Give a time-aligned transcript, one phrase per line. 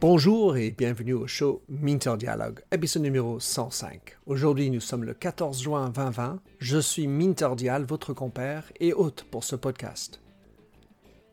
[0.00, 4.18] Bonjour et bienvenue au show Minter Dialogue, épisode numéro 105.
[4.26, 6.40] Aujourd'hui, nous sommes le 14 juin 2020.
[6.58, 10.20] Je suis Minter Dial, votre compère et hôte pour ce podcast.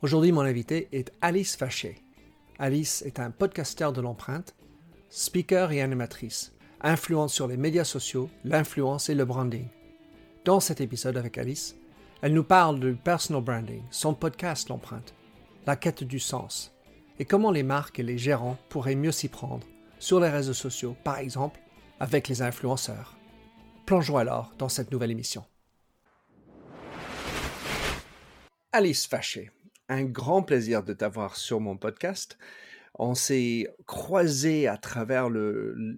[0.01, 2.01] Aujourd'hui, mon invité est Alice Faché.
[2.59, 4.55] Alice est un podcasteur de l'empreinte,
[5.09, 9.67] speaker et animatrice, influente sur les médias sociaux, l'influence et le branding.
[10.45, 11.75] Dans cet épisode avec Alice,
[12.21, 15.15] elle nous parle du personal branding, son podcast L'empreinte,
[15.65, 16.71] la quête du sens,
[17.17, 19.65] et comment les marques et les gérants pourraient mieux s'y prendre
[19.97, 21.59] sur les réseaux sociaux, par exemple
[21.99, 23.17] avec les influenceurs.
[23.87, 25.43] Plongeons alors dans cette nouvelle émission.
[28.71, 29.51] Alice Faché,
[29.89, 32.37] un grand plaisir de t'avoir sur mon podcast.
[32.95, 35.29] On s'est croisé à travers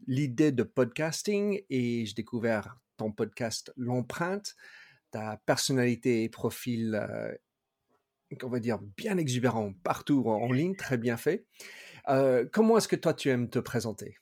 [0.08, 4.56] l'idée de podcasting et j'ai découvert ton podcast L'empreinte,
[5.14, 7.32] ta personnalité et profil euh,
[8.42, 11.46] on va dire, bien exubérant partout en ligne, très bien fait.
[12.10, 14.18] Euh, comment est-ce que toi, tu aimes te présenter?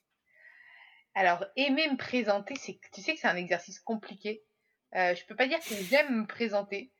[1.15, 4.43] Alors, aimer me présenter, c'est, tu sais que c'est un exercice compliqué.
[4.97, 6.91] Euh, je peux pas dire que j'aime me présenter.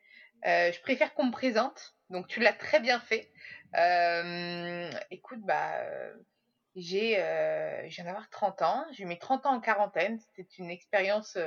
[0.46, 1.98] Je préfère qu'on me présente.
[2.10, 3.30] Donc, tu l'as très bien fait.
[5.12, 5.76] Écoute, bah,
[6.76, 7.16] j'ai,
[7.90, 8.86] je viens d'avoir 30 ans.
[8.94, 10.18] J'ai mes 30 ans en quarantaine.
[10.18, 11.38] C'était une expérience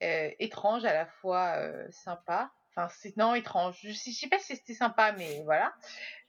[0.00, 1.56] étrange, à la fois
[1.90, 2.52] sympa
[2.90, 3.78] c'est non étrange.
[3.82, 5.74] Je sais, sais pas si c'était sympa, mais voilà.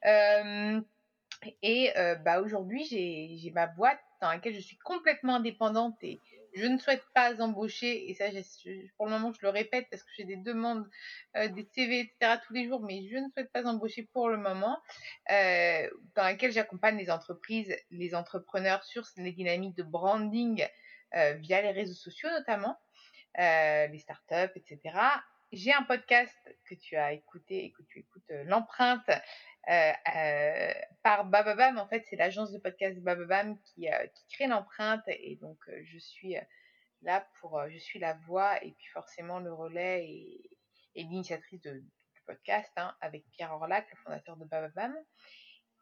[0.05, 0.81] Euh,
[1.61, 6.19] et euh, bah aujourd'hui, j'ai ma boîte dans laquelle je suis complètement indépendante et
[6.55, 8.09] je ne souhaite pas embaucher.
[8.09, 8.25] Et ça,
[8.97, 10.89] pour le moment, je le répète parce que j'ai des demandes,
[11.37, 12.39] euh, des CV, etc.
[12.45, 14.77] tous les jours, mais je ne souhaite pas embaucher pour le moment.
[15.29, 20.67] dans laquelle j'accompagne les entreprises, les entrepreneurs sur les dynamiques de branding
[21.13, 22.77] via les réseaux sociaux notamment,
[23.37, 25.19] les startups, etc
[25.51, 26.35] j'ai un podcast
[26.65, 29.09] que tu as écouté et que tu écoutes euh, l'empreinte
[29.69, 31.77] euh, euh, par Bababam.
[31.79, 33.87] En fait, c'est l'agence de podcast Bababam qui,
[34.31, 36.35] crée l'empreinte et donc je suis
[37.01, 40.49] là pour, je suis la voix et puis forcément le relais et,
[40.95, 44.95] et l'initiatrice du podcast hein, avec Pierre Orlac, le fondateur de Bababam.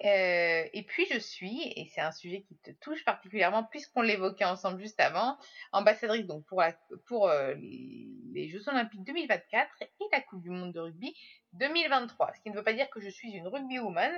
[0.06, 4.46] Euh, et puis je suis, et c'est un sujet qui te touche particulièrement puisqu'on l'évoquait
[4.46, 5.38] ensemble juste avant,
[5.72, 11.16] ambassadrice donc pour, euh, les Jeux Olympiques 2024 et la Coupe du Monde de rugby
[11.54, 12.32] 2023.
[12.36, 14.12] Ce qui ne veut pas dire que je suis une rugby woman,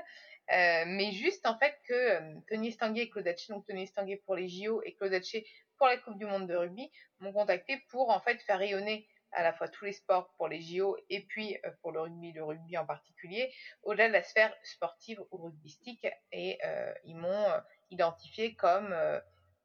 [0.51, 4.35] euh, mais juste en fait que Tony Estanguet et Claude Haché, donc Tony Estanguet pour
[4.35, 5.47] les JO et Claude Haché
[5.78, 9.44] pour la Coupe du Monde de rugby, m'ont contacté pour en fait faire rayonner à
[9.44, 12.44] la fois tous les sports pour les JO et puis euh, pour le rugby, le
[12.44, 13.51] rugby en particulier,
[13.84, 16.07] au-delà de la sphère sportive ou rugbystique.
[16.31, 17.59] Et euh, ils m'ont euh,
[17.91, 18.95] identifié comme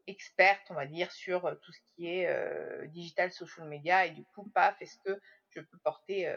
[0.07, 4.07] experte, on va dire, sur tout ce qui est digital, social media.
[4.07, 5.21] Et du coup, paf, est-ce que
[5.51, 6.35] je peux porter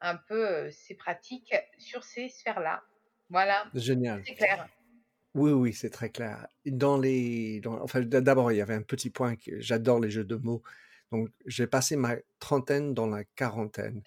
[0.00, 2.82] un peu ces pratiques sur ces sphères-là?
[3.28, 3.66] Voilà.
[3.74, 4.22] Génial.
[4.26, 4.68] C'est clair.
[5.34, 6.46] Oui, oui, c'est très clair.
[6.66, 10.36] Dans les, enfin, d'abord, il y avait un petit point que j'adore les jeux de
[10.36, 10.62] mots.
[11.12, 14.02] Donc, j'ai passé ma trentaine dans la quarantaine.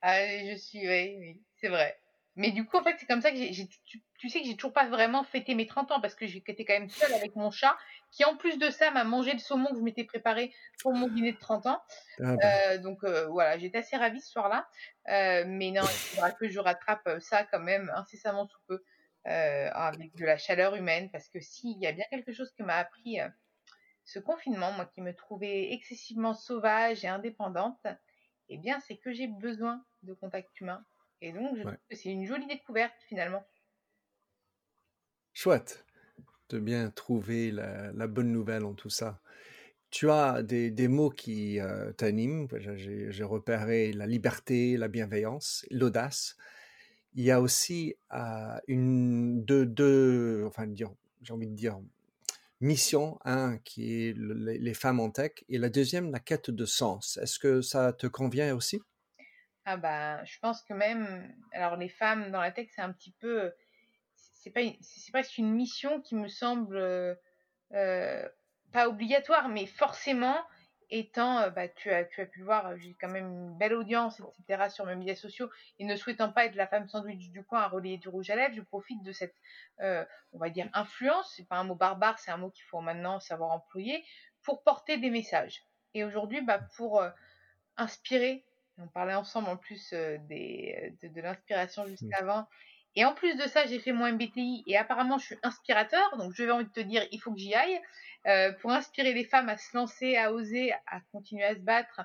[0.00, 1.98] Ah, je suis, oui, oui, c'est vrai.
[2.36, 3.68] Mais du coup, en fait, c'est comme ça que j'ai,
[4.18, 6.74] tu, sais que j'ai toujours pas vraiment fêté mes 30 ans parce que j'étais quand
[6.74, 7.76] même seule avec mon chat
[8.10, 11.08] qui, en plus de ça, m'a mangé le saumon que je m'étais préparé pour mon
[11.08, 11.82] dîner de 30 ans.
[12.20, 12.42] Ah, bah.
[12.44, 14.68] euh, donc, euh, voilà, j'étais assez ravie ce soir-là.
[15.08, 18.82] Euh, mais non, il faudra que je rattrape ça quand même incessamment sous peu
[19.26, 22.76] avec de la chaleur humaine parce que s'il y a bien quelque chose que m'a
[22.76, 23.18] appris
[24.04, 27.86] ce confinement, moi qui me trouvais excessivement sauvage et indépendante,
[28.48, 30.84] eh bien, c'est que j'ai besoin de contact humain.
[31.20, 33.44] Et donc, je trouve que c'est une jolie découverte finalement.
[35.32, 35.84] Chouette
[36.50, 39.20] de bien trouver la, bonne nouvelle en tout ça.
[39.90, 42.48] Tu as des, mots qui euh, t'animent.
[42.58, 46.36] J'ai repéré la liberté, la bienveillance, l'audace.
[47.14, 51.78] Il y a aussi euh, une, deux, deux, enfin, j'ai envie de dire,
[52.64, 57.18] mission, un qui est les femmes en tech, et la deuxième, la quête de sens.
[57.18, 58.80] Est-ce que ça te convient aussi?
[59.66, 63.12] Ah bah, je pense que même, alors les femmes dans la tech, c'est un petit
[63.12, 63.52] peu,
[64.14, 66.76] c'est pas, c'est presque une mission qui me semble
[67.72, 68.28] euh,
[68.72, 70.36] pas obligatoire, mais forcément,
[70.90, 73.74] étant, euh, bah, tu, as, tu as pu le voir, j'ai quand même une belle
[73.74, 77.44] audience, etc., sur mes médias sociaux, et ne souhaitant pas être la femme sandwich du
[77.44, 79.34] coin à relayer du rouge à lèvres, je profite de cette,
[79.80, 82.80] euh, on va dire, influence, c'est pas un mot barbare, c'est un mot qu'il faut
[82.80, 84.04] maintenant savoir employer,
[84.42, 85.64] pour porter des messages.
[85.94, 87.10] Et aujourd'hui, bah, pour euh,
[87.76, 88.44] inspirer,
[88.78, 92.14] on parlait ensemble en plus des, de, l'inspiration juste mmh.
[92.18, 92.48] avant,
[92.96, 96.32] Et en plus de ça, j'ai fait mon MBTI et apparemment je suis inspirateur, donc
[96.34, 97.80] je vais envie de te dire, il faut que j'y aille.
[98.26, 102.00] Euh, pour inspirer les femmes à se lancer, à oser, à continuer à se battre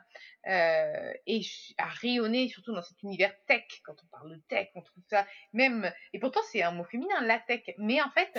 [0.48, 1.42] euh, et
[1.78, 3.64] à rayonner, surtout dans cet univers tech.
[3.86, 5.90] Quand on parle de tech, on trouve ça même.
[6.12, 7.62] Et pourtant, c'est un mot féminin, la tech.
[7.78, 8.38] Mais en fait,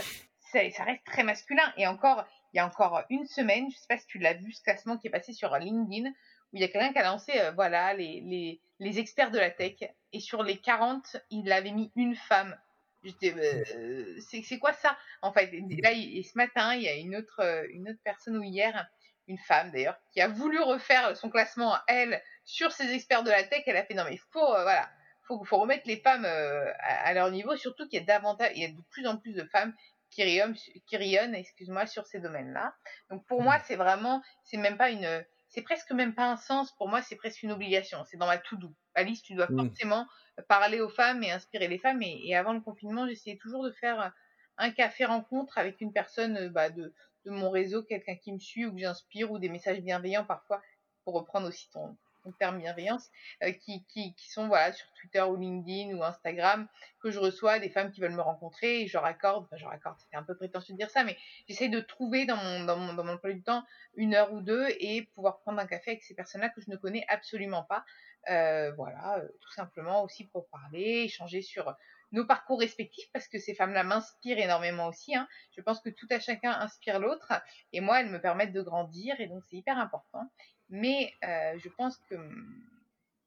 [0.52, 1.72] ça reste très masculin.
[1.78, 4.52] Et encore, il y a encore une semaine, je sais pas si tu l'as vu,
[4.52, 6.10] ce classement qui est passé sur LinkedIn,
[6.52, 9.50] il y a quelqu'un qui a lancé, euh, voilà, les, les, les experts de la
[9.50, 9.76] tech.
[10.12, 12.56] Et sur les 40, il avait mis une femme.
[13.04, 13.34] J'étais,
[13.76, 15.52] euh, c'est quoi ça En fait,
[15.82, 18.88] là, et ce matin, il y a une autre, euh, une autre personne ou hier,
[19.28, 23.44] une femme d'ailleurs, qui a voulu refaire son classement elle sur ses experts de la
[23.44, 23.62] tech.
[23.66, 24.90] Elle a fait non mais il faut, euh, voilà,
[25.28, 28.64] faut, faut remettre les femmes à, leur niveau, surtout qu'il y a davantage, il y
[28.64, 29.72] a de plus en plus de femmes
[30.10, 30.56] qui rayonnent,
[30.88, 32.74] qui rayonnent, excuse-moi, sur ces domaines-là.
[33.10, 33.62] Donc pour moi, mmh.
[33.66, 36.72] c'est vraiment, c'est même pas une c'est presque même pas un sens.
[36.76, 38.04] Pour moi, c'est presque une obligation.
[38.06, 38.72] C'est dans ma to-do.
[38.94, 39.56] Alice, tu dois mmh.
[39.56, 40.06] forcément
[40.48, 42.02] parler aux femmes et inspirer les femmes.
[42.02, 44.12] Et, avant le confinement, j'essayais toujours de faire
[44.58, 46.94] un café rencontre avec une personne bah, de,
[47.24, 50.62] de mon réseau, quelqu'un qui me suit ou que j'inspire ou des messages bienveillants parfois,
[51.04, 51.96] pour reprendre aussi ton,
[52.38, 53.08] termes bienveillance,
[53.42, 56.68] euh, qui, qui, qui, sont voilà sur Twitter ou LinkedIn ou Instagram,
[57.00, 59.66] que je reçois des femmes qui veulent me rencontrer et je leur accorde, enfin je
[59.98, 61.16] c'était un peu prétentieux de dire ça, mais
[61.48, 63.64] j'essaie de trouver dans mon, dans mon, dans mon du temps
[63.94, 66.76] une heure ou deux et pouvoir prendre un café avec ces personnes-là que je ne
[66.76, 67.84] connais absolument pas.
[68.28, 71.74] Euh, voilà, euh, tout simplement aussi pour parler, échanger sur
[72.12, 75.14] nos parcours respectifs parce que ces femmes-là m'inspirent énormément aussi.
[75.14, 75.28] Hein.
[75.56, 77.32] Je pense que tout à chacun inspire l'autre
[77.72, 80.30] et moi, elles me permettent de grandir et donc c'est hyper important.
[80.70, 82.14] Mais euh, je pense que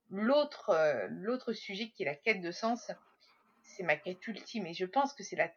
[0.09, 2.91] l'autre, euh, l'autre sujet qui est la quête de sens,
[3.63, 4.65] c'est ma quête ultime.
[4.65, 5.51] Et je pense que c'est la,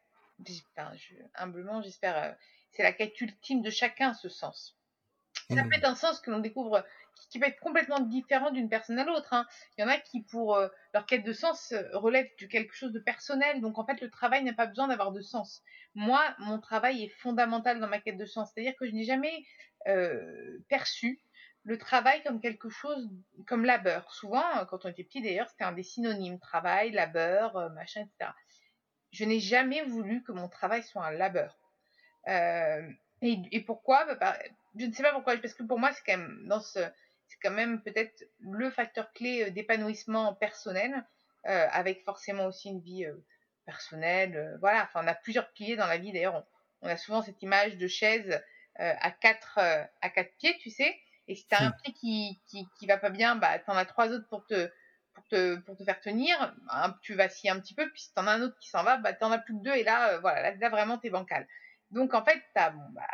[1.37, 2.33] humblement, j'espère, euh,
[2.73, 4.77] c'est la quête ultime de chacun, ce sens.
[5.49, 5.69] Ça mmh.
[5.69, 6.85] peut être un sens que l'on découvre
[7.31, 9.33] qui, peut être complètement différent d'une personne à l'autre.
[9.33, 9.47] Hein.
[9.79, 10.59] Il y en a qui, pour
[10.93, 13.61] leur quête de sens, relèvent de quelque chose de personnel.
[13.61, 15.63] Donc, en fait, le travail n'a pas besoin d'avoir de sens.
[15.95, 18.51] Moi, mon travail est fondamental dans ma quête de sens.
[18.53, 19.45] C'est-à-dire que je n'ai jamais
[20.69, 21.21] perçu
[21.67, 23.11] le travail comme quelque chose,
[23.47, 24.13] comme labeur.
[24.13, 28.03] Souvent, euh, quand on était petit d'ailleurs, c'était un des synonymes, travail, labeur, euh, machin,
[28.03, 28.31] etc.
[29.11, 31.59] Je n'ai jamais voulu que mon travail soit un labeur.
[32.29, 32.89] Euh,
[33.21, 34.15] et, pourquoi?
[34.15, 34.39] Bah,
[34.77, 36.79] Je ne sais pas pourquoi, parce que pour moi, c'est quand même dans ce,
[37.27, 41.05] c'est quand même peut-être le facteur clé d'épanouissement personnel,
[41.45, 43.07] avec forcément aussi une vie
[43.65, 44.57] personnelle.
[44.61, 46.13] voilà, enfin, on a plusieurs piliers dans la vie.
[46.13, 46.45] D'ailleurs,
[46.83, 48.43] on, a souvent cette image de chaise
[48.75, 50.95] à quatre à quatre pieds, tu sais.
[51.29, 54.09] Et si t'as un pied qui, qui, qui va pas bien, bah, t'en as trois
[54.09, 54.71] autres pour te,
[55.15, 56.55] pour te, pour te faire tenir.
[57.03, 59.13] tu vacilles un petit peu, puis si t'en as un autre qui s'en va, bah,
[59.13, 61.47] t'en as plus que deux, et là, euh, voilà, là, vraiment, t'es bancal.
[61.91, 63.09] Donc, en fait, t'as, bon, bah,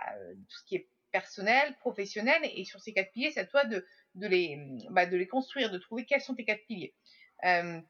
[0.49, 3.87] tout ce qui est personnel, professionnel, et sur ces quatre piliers, c'est à toi de,
[4.15, 4.58] de les,
[4.91, 6.94] bah, de les construire, de trouver quels sont tes quatre piliers.
[7.44, 7.81] Euh,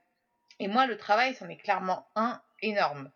[0.58, 3.10] et moi, le travail, c'en est clairement un énorme.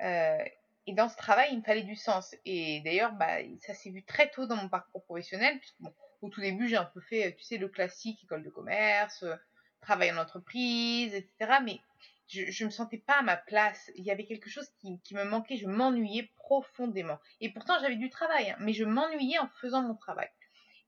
[0.00, 0.44] Euh,
[0.86, 2.34] et dans ce travail, il me fallait du sens.
[2.44, 6.28] Et d'ailleurs, bah, ça s'est vu très tôt dans mon parcours professionnel, puisque bon, au
[6.28, 9.34] tout début, j'ai un peu fait, tu sais, le classique, école de commerce, euh,
[9.80, 11.60] travail en entreprise, etc.
[11.64, 11.80] Mais
[12.28, 13.90] je, ne me sentais pas à ma place.
[13.96, 15.56] Il y avait quelque chose qui, me manquait.
[15.56, 17.18] Je m'ennuyais profondément.
[17.40, 20.28] Et pourtant, j'avais du travail, hein, mais je m'ennuyais en faisant mon travail.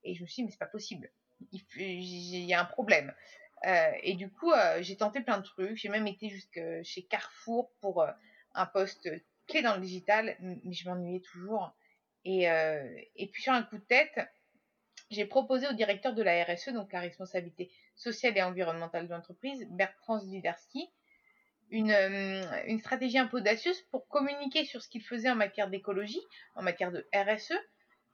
[0.04, 1.10] Et je me suis dit, mais c'est pas possible.
[1.52, 3.14] Il, y a un problème.
[3.66, 5.76] Euh, et du coup, euh, j'ai tenté plein de trucs.
[5.76, 8.06] J'ai même été jusque chez Carrefour pour
[8.54, 9.08] un poste
[9.48, 11.74] clé dans le digital, mais je m'ennuyais toujours.
[12.24, 14.20] Et, et puis sur un coup de tête,
[15.12, 19.66] j'ai proposé au directeur de la RSE, donc la responsabilité sociale et environnementale de l'entreprise,
[19.70, 20.88] Bertrand Zwiderski,
[21.70, 25.68] une, euh, une, stratégie un peu audacieuse pour communiquer sur ce qu'il faisait en matière
[25.68, 26.20] d'écologie,
[26.54, 27.52] en matière de RSE,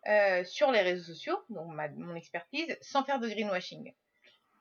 [0.06, 3.92] euh, sur les réseaux sociaux, donc mon expertise, sans faire de greenwashing.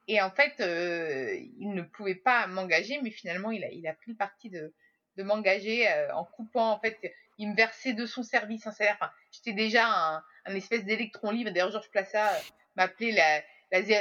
[0.08, 4.18] Et en fait, euh, il ne pouvait pas m'engager, mais finalement, il a, pris le
[4.18, 4.74] parti de
[5.18, 6.98] m'engager en coupant, en fait,
[7.38, 8.98] il me versait de son service un salaire.
[9.00, 11.52] Enfin, j'étais déjà un, un espèce d'électron libre.
[11.52, 12.40] D'ailleurs, Georges Plaça euh,
[12.76, 13.42] m'appelait la,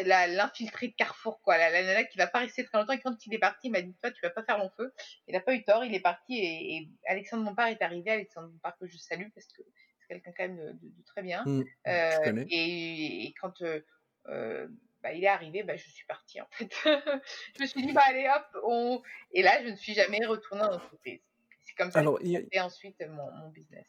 [0.03, 1.59] la, l'infiltré de Carrefour, quoi.
[1.59, 2.93] La, la nana qui va pas rester très longtemps.
[2.93, 4.93] Et quand il est parti, il m'a dit, toi, tu vas pas faire long feu.
[5.27, 5.85] Il n'a pas eu tort.
[5.85, 8.11] Il est parti et, Alexandre Montpart est arrivé.
[8.11, 9.63] Alexandre Montpart que je salue parce que
[10.01, 11.45] c'est quelqu'un quand même de, très bien.
[11.45, 13.81] Mmh, euh, et, quand euh,
[14.29, 14.69] euh,
[15.03, 16.73] bah, il est arrivé, bah, je suis partie en fait.
[17.57, 19.03] je me suis dit, bah allez hop, on...
[19.33, 21.21] et là, je ne suis jamais retournée en entreprise.
[21.67, 23.85] C'est comme ça Alors, que ensuite mon, mon business.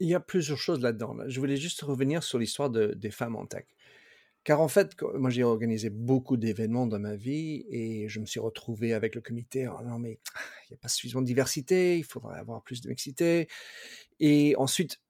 [0.00, 1.16] Il y a plusieurs choses là-dedans.
[1.28, 3.66] Je voulais juste revenir sur l'histoire des femmes en tech.
[4.42, 8.40] Car en fait, moi j'ai organisé beaucoup d'événements dans ma vie et je me suis
[8.40, 9.68] retrouvé avec le comité.
[9.68, 10.18] Oh non, mais
[10.68, 13.48] il n'y a pas suffisamment de diversité, il faudrait avoir plus de mixité.
[14.20, 15.00] Et ensuite,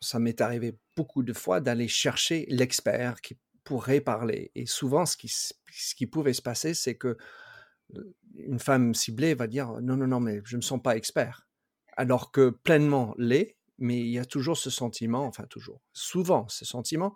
[0.00, 4.52] ça m'est arrivé beaucoup de fois d'aller chercher l'expert qui pourrait parler.
[4.54, 7.18] Et souvent, ce qui, ce qui pouvait se passer, c'est que
[8.34, 11.48] une femme ciblée va dire non, non, non, mais je ne me sens pas expert.
[11.96, 16.64] Alors que pleinement l'est, mais il y a toujours ce sentiment, enfin toujours, souvent ce
[16.64, 17.14] sentiment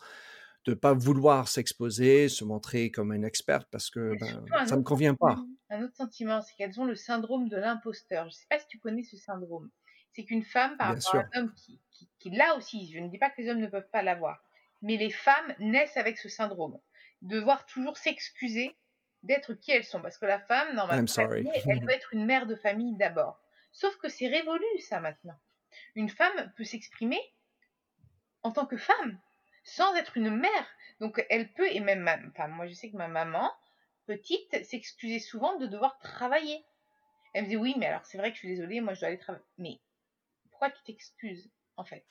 [0.64, 4.80] de ne pas vouloir s'exposer, se montrer comme une experte parce que ben, ça ne
[4.80, 5.36] me convient pas.
[5.70, 8.24] Un autre sentiment, c'est qu'elles ont le syndrome de l'imposteur.
[8.24, 9.70] Je ne sais pas si tu connais ce syndrome.
[10.12, 13.08] C'est qu'une femme, par rapport à un homme qui, qui, qui l'a aussi, je ne
[13.08, 14.44] dis pas que les hommes ne peuvent pas l'avoir,
[14.82, 16.78] mais les femmes naissent avec ce syndrome.
[17.22, 18.76] Devoir toujours s'excuser
[19.22, 20.00] d'être qui elles sont.
[20.00, 23.40] Parce que la femme, normalement, elle doit être une mère de famille d'abord.
[23.72, 25.38] Sauf que c'est révolu, ça, maintenant.
[25.94, 27.20] Une femme peut s'exprimer
[28.42, 29.18] en tant que femme,
[29.64, 30.66] sans être une mère.
[31.00, 33.50] Donc, elle peut, et même, ma, enfin, moi, je sais que ma maman,
[34.06, 36.64] petite, s'excusait souvent de devoir travailler.
[37.32, 39.08] Elle me dit, oui, mais alors, c'est vrai que je suis désolée, moi, je dois
[39.08, 39.44] aller travailler.
[39.58, 39.80] Mais
[40.50, 42.04] pourquoi tu t'excuses, en fait?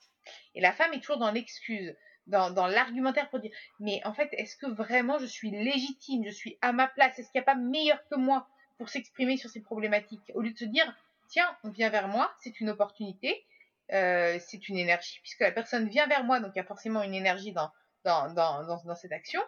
[0.55, 1.95] Et la femme est toujours dans l'excuse
[2.27, 6.57] dans, l'argumentaire pour dire mais en fait est-ce que vraiment je suis légitime, je suis
[6.61, 8.47] à ma place, est-ce qu'il n'y a pas meilleur que moi
[8.77, 10.31] pour s'exprimer sur ces problématiques?
[10.35, 10.93] Au lieu de se dire
[11.27, 13.43] tiens on vient vers moi, c'est une opportunité,
[13.91, 17.03] euh, c'est une énergie puisque la personne vient vers moi donc il y a forcément
[17.03, 17.71] une énergie dans
[18.03, 19.41] dans, dans, dans, cette action.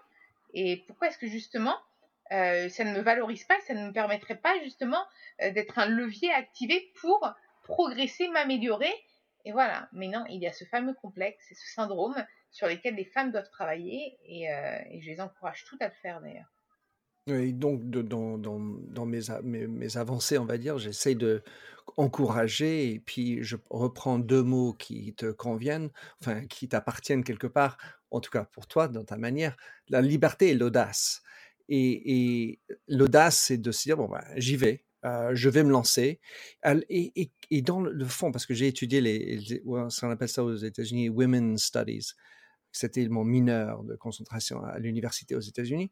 [0.54, 1.76] Et pourquoi est-ce que justement
[2.32, 5.04] euh, ça ne me valorise pas, ça ne me permettrait pas justement
[5.42, 8.94] euh, d'être un levier activé pour progresser, m'améliorer?
[9.46, 9.90] Et voilà.
[9.92, 12.16] Mais non, il y a ce fameux complexe ce syndrome
[12.54, 16.22] sur lesquels les femmes doivent travailler et, euh, je les encourage toutes à le faire
[16.22, 16.52] d'ailleurs.
[17.28, 21.42] Oui, donc dans, mes, avancées, on va dire, j'essaye de
[21.98, 25.90] encourager et puis je reprends deux mots qui te conviennent,
[26.22, 27.78] enfin qui t'appartiennent quelque part,
[28.12, 29.58] en tout cas pour toi, dans ta manière,
[29.90, 31.24] la liberté et l'audace.
[31.70, 36.20] Et, l'audace, c'est de se dire, bon, ben, j'y vais, euh, je vais me lancer.
[36.90, 39.62] Et, et, dans le fond, parce que j'ai étudié les, les,
[40.04, 42.14] appelle ça aux États-Unis, Women's Studies,
[42.74, 45.92] c'était mon mineur de concentration à l'université aux États-Unis.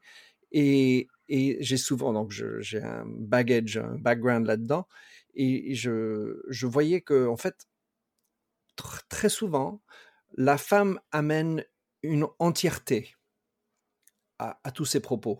[0.51, 4.87] Et, j'ai souvent, donc j'ai un baggage, un background là-dedans.
[5.33, 7.67] Et je, je voyais que, en fait,
[8.75, 9.81] très souvent,
[10.35, 11.63] la femme amène
[12.03, 13.15] une entièreté
[14.39, 15.39] à, tous ses propos.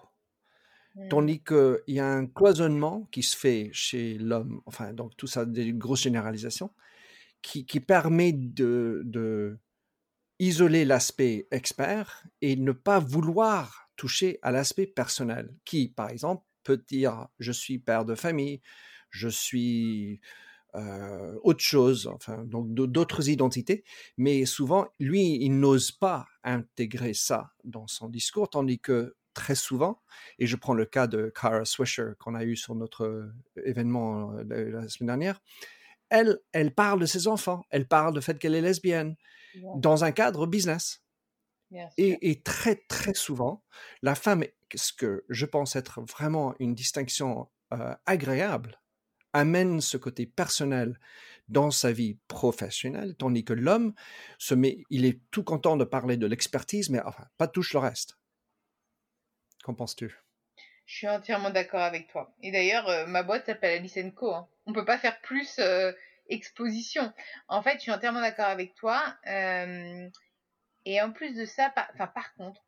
[0.95, 1.07] Mmh.
[1.09, 5.45] Tandis qu'il y a un cloisonnement qui se fait chez l'homme, enfin, donc tout ça,
[5.45, 6.69] des grosses généralisations,
[7.41, 9.57] qui, qui permet de, de,
[10.41, 16.83] isoler l'aspect expert et ne pas vouloir toucher à l'aspect personnel, qui, par exemple, peut
[16.87, 18.59] dire je suis père de famille,
[19.11, 20.19] je suis
[20.73, 23.83] euh, autre chose, enfin, donc d'autres identités,
[24.17, 30.01] mais souvent, lui, il n'ose pas intégrer ça dans son discours, tandis que très souvent,
[30.39, 33.31] et je prends le cas de Kara Swisher qu'on a eu sur notre
[33.63, 35.39] événement euh, la semaine dernière,
[36.09, 39.15] elle, elle parle de ses enfants, elle parle du fait qu'elle est lesbienne,
[39.75, 41.03] dans un cadre business.
[41.97, 43.63] Et, très, très souvent,
[44.01, 44.43] la femme,
[44.75, 48.81] ce que je pense être vraiment une distinction euh, agréable,
[49.33, 50.99] amène ce côté personnel
[51.47, 53.93] dans sa vie professionnelle, tandis que l'homme
[54.37, 57.79] se met, il est tout content de parler de l'expertise, mais enfin, pas touche le
[57.79, 58.17] reste.
[59.63, 60.13] Qu'en penses-tu?
[60.85, 62.33] Je suis entièrement d'accord avec toi.
[62.41, 64.33] Et d'ailleurs, euh, ma boîte s'appelle Alice Co.
[64.33, 64.47] Hein.
[64.65, 65.93] On peut pas faire plus euh,
[66.31, 67.13] exposition.
[67.47, 69.15] En fait, je suis entièrement d'accord avec toi.
[69.27, 70.09] Euh,
[70.85, 72.61] et en plus de ça, par, contre,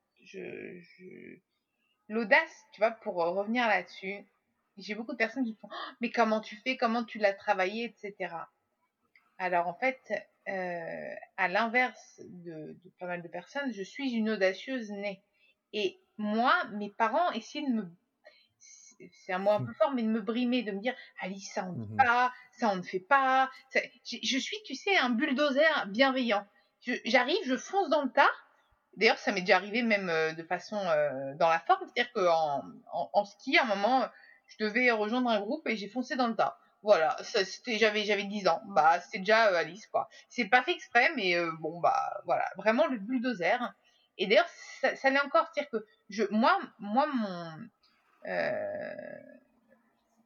[2.10, 4.26] l'audace, tu vois, pour revenir là-dessus,
[4.78, 7.86] j'ai beaucoup de personnes qui font oh, Mais comment tu fais Comment tu l'as travaillé
[7.86, 8.36] etc.
[9.38, 10.00] Alors, en fait,
[10.48, 15.22] euh, à l'inverse de, de, pas mal de personnes, je suis une audacieuse née.
[15.74, 17.92] Et moi, mes parents essayaient de me
[19.12, 19.66] c'est un mot un mmh.
[19.68, 21.98] peu fort, mais de me brimer, de me dire Alice, ça on ne dit mmh
[21.98, 23.50] pas, ça on ne fait pas.
[23.74, 26.46] Je, suis, tu sais, un bulldozer bienveillant.
[27.06, 28.30] J'arrive, je, fonce dans le tas.
[28.98, 32.64] D'ailleurs, ça m'est déjà arrivé même euh, de façon euh, dans la forme, c'est-à-dire qu'en
[32.92, 34.08] en, ski, à un moment,
[34.46, 36.58] je devais rejoindre un groupe et j'ai foncé dans le tas.
[36.84, 38.62] Voilà, c'était j'avais j'avais 10 ans.
[38.68, 40.10] Bah, c'était déjà euh, Alice quoi.
[40.28, 43.74] C'est pas fait exprès mais bon bah voilà, vraiment le bulldozer.
[44.18, 44.50] Et d'ailleurs
[44.82, 47.52] ça, ça l'est encore, c'est-à-dire que je moi moi mon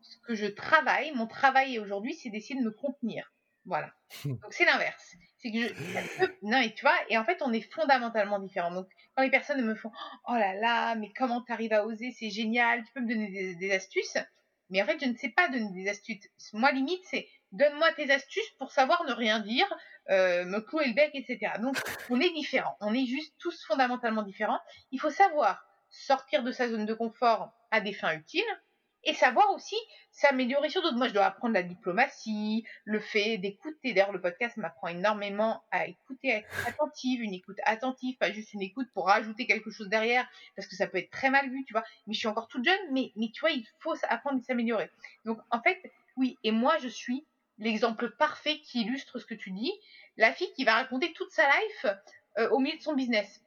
[0.02, 3.32] ce que je travaille, mon travail aujourd'hui, c'est d'essayer de me contenir.
[3.68, 3.92] Voilà.
[4.26, 5.16] Donc c'est l'inverse.
[5.40, 8.72] C'est que je, non et tu vois, et en fait on est fondamentalement différents.
[8.72, 9.92] Donc quand les personnes me font,
[10.28, 13.72] oh là là, mais comment t'arrives à oser, c'est génial, tu peux me donner des,
[13.72, 14.18] astuces.
[14.70, 16.30] Mais en fait je ne sais pas donner des astuces.
[16.54, 19.68] Moi limite c'est donne-moi tes astuces pour savoir ne rien dire,
[20.10, 21.52] euh, me clouer le bec, etc.
[21.62, 21.78] Donc
[22.10, 24.60] on est différents, on est juste tous fondamentalement différents.
[24.92, 28.44] Il faut savoir sortir de sa zone de confort à des fins utiles,
[29.04, 29.76] et savoir aussi
[30.12, 30.98] s'améliorer sur d'autres.
[30.98, 33.94] Moi, je dois apprendre la diplomatie, le fait d'écouter.
[33.94, 38.54] D'ailleurs, le podcast m'apprend énormément à écouter, à être attentive, une écoute attentive, pas juste
[38.54, 41.64] une écoute pour rajouter quelque chose derrière, parce que ça peut être très mal vu,
[41.66, 41.84] tu vois.
[42.06, 44.90] Mais je suis encore toute jeune, mais, mais tu vois, il faut apprendre à s'améliorer.
[45.24, 45.80] Donc, en fait,
[46.18, 47.26] oui, et moi, je suis
[47.60, 49.72] l'exemple parfait qui illustre ce que tu dis.
[50.18, 51.86] La fille qui va raconter toute sa life
[52.40, 53.42] euh, au milieu de son business.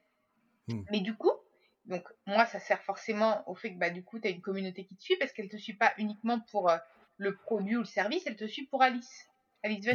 [0.68, 0.82] Hmm.
[0.90, 1.32] Mais du coup,
[1.90, 4.84] donc moi, ça sert forcément au fait que bah, du coup, tu as une communauté
[4.84, 6.78] qui te suit parce qu'elle te suit pas uniquement pour euh,
[7.18, 9.28] le produit ou le service, elle te suit pour Alice.
[9.62, 9.86] Alice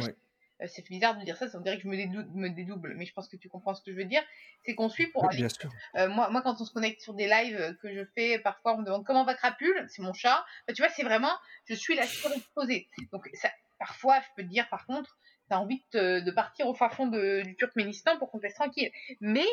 [0.62, 3.28] euh, c'est bizarre de dire ça, ça dirait que je me, dédouble, mais je pense
[3.28, 4.22] que tu comprends ce que je veux dire.
[4.64, 5.58] C'est qu'on suit pour Alice.
[5.94, 8.84] moi, moi, quand on se connecte sur des lives que je fais, parfois on me
[8.84, 10.44] demande comment va Crapule, c'est mon chat.
[10.66, 11.32] Bah, tu vois, c'est vraiment,
[11.66, 12.88] je suis la surexposée.
[13.12, 16.74] Donc ça, parfois, je peux te dire par contre, tu as envie de, partir au
[16.74, 18.90] fin fond du Turkménistan pour qu'on te laisse tranquille.
[19.20, 19.46] Mais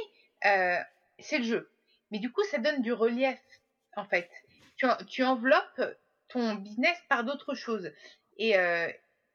[0.45, 0.79] euh,
[1.19, 1.69] c'est le jeu.
[2.13, 3.41] Mais du coup, ça donne du relief,
[3.95, 4.29] en fait.
[5.07, 5.81] Tu, enveloppes
[6.27, 7.91] ton business par d'autres choses.
[8.37, 8.87] Et, euh,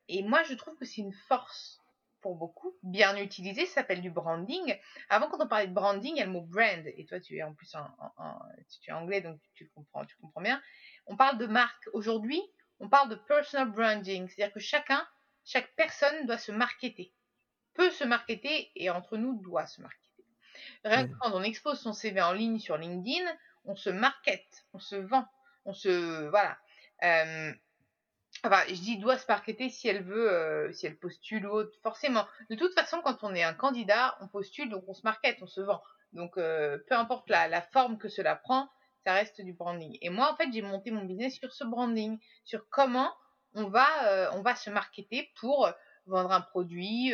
[0.06, 1.80] et moi, je trouve que c'est une force
[2.20, 4.78] pour beaucoup, bien utilisé, ça s'appelle du branding.
[5.08, 7.36] Avant, quand on parlait de branding, il y a le mot brand, et toi, tu
[7.36, 8.38] es en plus en,
[8.80, 10.62] tu es anglais, donc tu comprends, tu comprends bien.
[11.06, 11.88] On parle de marque.
[11.94, 12.40] Aujourd'hui,
[12.78, 15.04] on parle de personal branding, c'est-à-dire que chacun,
[15.44, 17.12] chaque personne doit se marketer,
[17.74, 20.07] peut se marketer et entre nous doit se marketer.
[20.84, 23.24] Rien que quand on expose son CV en ligne sur LinkedIn,
[23.64, 25.26] on se markete, on se vend,
[25.64, 26.56] on se voilà.
[27.04, 27.52] Euh,
[28.44, 31.78] enfin, je dis doit se marketer si elle veut, euh, si elle postule ou autre,
[31.82, 32.26] forcément.
[32.50, 35.46] De toute façon, quand on est un candidat, on postule, donc on se markete, on
[35.46, 35.82] se vend.
[36.12, 38.68] Donc, euh, peu importe la, forme que cela prend,
[39.04, 39.98] ça reste du branding.
[40.00, 43.12] Et moi, en fait, j'ai monté mon business sur ce branding, sur comment
[43.54, 45.70] on va, on va se marketer pour
[46.06, 47.12] vendre un produit.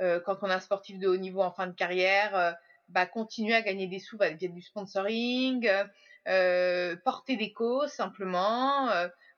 [0.00, 2.56] Euh, euh, quand on a un sportif de haut niveau en fin de carrière,
[2.88, 5.68] bah, continuer à gagner des sous via du sponsoring,
[7.04, 8.88] porter des causes simplement.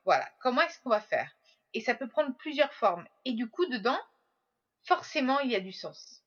[0.05, 0.27] voilà.
[0.39, 1.31] Comment est-ce qu'on va faire?
[1.73, 3.05] Et ça peut prendre plusieurs formes.
[3.25, 3.99] Et du coup, dedans,
[4.83, 6.23] forcément, il y a du sens.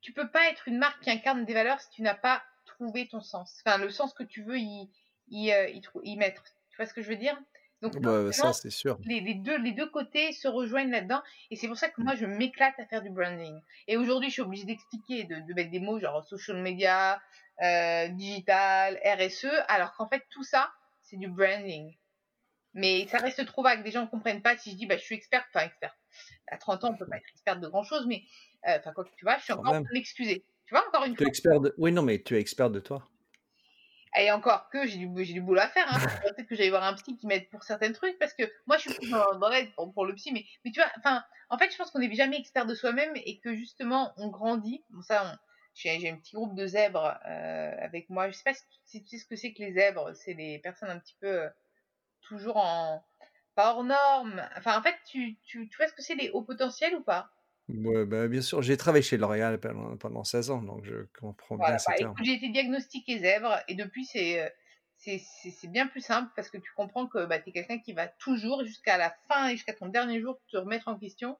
[0.00, 3.08] Tu peux pas être une marque qui incarne des valeurs si tu n'as pas trouver
[3.08, 3.62] ton sens.
[3.64, 4.90] Enfin, le sens que tu veux y,
[5.28, 5.68] y, euh,
[6.02, 6.42] y, mettre.
[6.70, 7.38] Tu vois ce que je veux dire?
[7.82, 8.96] Donc, bah, ça, c'est sûr.
[9.04, 11.20] Les, deux, les deux côtés se rejoignent là-dedans.
[11.50, 13.60] Et c'est pour ça que moi, je m'éclate à faire du branding.
[13.88, 17.20] Et aujourd'hui, je suis obligée d'expliquer, de, de, mettre des mots genre social media,
[17.60, 20.72] euh, digital, RSE, alors qu'en fait, tout ça,
[21.02, 21.92] c'est du branding.
[22.74, 23.82] Mais ça reste trop vague.
[23.82, 25.96] Des gens ne comprennent pas si je dis, bah, je suis experte, enfin, experte.
[26.46, 28.22] À 30 ans, on peut pas être experte de grand chose, mais,
[28.68, 30.44] euh, enfin, quoi que tu vois, je suis encore en m'excuser.
[30.66, 31.26] Tu vois, encore une fois?
[31.26, 31.74] expert de...
[31.78, 33.08] Oui, non, mais tu es expert de toi.
[34.18, 35.86] Et encore que j'ai du, boulot à faire.
[35.88, 35.98] Hein.
[36.22, 38.90] Peut-être que j'allais voir un psy qui m'aide pour certains trucs parce que moi je
[38.90, 40.32] suis plus dans, l'aide pour, le psy.
[40.32, 43.12] Mais, mais tu vois, enfin, en fait, je pense qu'on n'est jamais expert de soi-même
[43.14, 44.84] et que justement on grandit.
[44.90, 45.38] Bon, ça,
[45.74, 48.28] j'ai, un petit groupe de zèbres euh, avec moi.
[48.28, 50.12] Je sais pas si tu sais ce que c'est que les zèbres.
[50.14, 51.48] C'est des personnes un petit peu euh,
[52.20, 53.02] toujours en.
[53.54, 54.46] pas hors normes.
[54.56, 57.30] Enfin, en fait, tu, tu, tu vois ce que c'est les hauts potentiels ou pas?
[57.68, 61.56] Ouais, bah, bien sûr, j'ai travaillé chez L'Oréal pendant, pendant 16 ans, donc je comprends
[61.56, 64.48] bien bah, j'ai été diagnostiquée zèbre et depuis euh,
[64.96, 67.92] c'est c'est bien plus simple parce que tu comprends que bah, tu es quelqu'un qui
[67.92, 71.38] va toujours jusqu'à la fin et jusqu'à ton dernier jour te remettre en question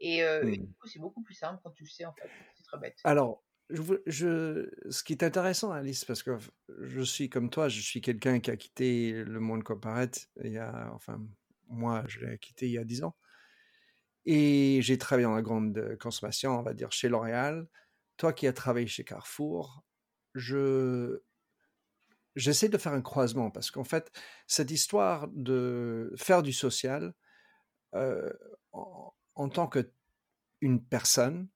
[0.00, 0.50] et, euh, mmh.
[0.52, 2.98] du coup c'est beaucoup plus simple quand tu le sais en fait, c'est très bête.
[3.04, 6.38] Alors, je, je, ce qui est intéressant, Alice, parce que
[6.80, 10.58] je suis comme toi, je suis quelqu'un qui a quitté le monde corporate il y
[10.58, 11.20] a, enfin,
[11.68, 13.16] moi, je l'ai quitté il y a 10 ans.
[14.24, 17.66] Et j'ai travaillé dans la grande consommation, on va dire, chez L'Oréal.
[18.16, 19.84] Toi qui as travaillé chez Carrefour,
[20.34, 21.20] je
[22.34, 24.10] j'essaie de faire un croisement parce qu'en fait,
[24.46, 27.12] cette histoire de faire du social
[27.94, 28.30] euh,
[28.72, 29.90] en, tant que
[30.60, 31.48] une personne,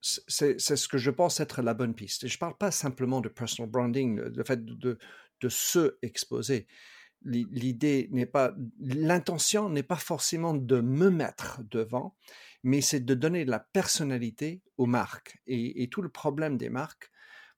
[0.00, 2.24] c'est ce que je pense être la bonne piste.
[2.24, 4.98] Et je ne parle pas simplement de personal branding, le fait de,
[5.40, 6.66] de se exposer
[7.22, 12.16] l'idée n'est pas, l'intention n'est pas forcément de me mettre devant,
[12.62, 15.38] mais c'est de donner de la personnalité aux marques.
[15.46, 17.10] Et, tout le problème des marques,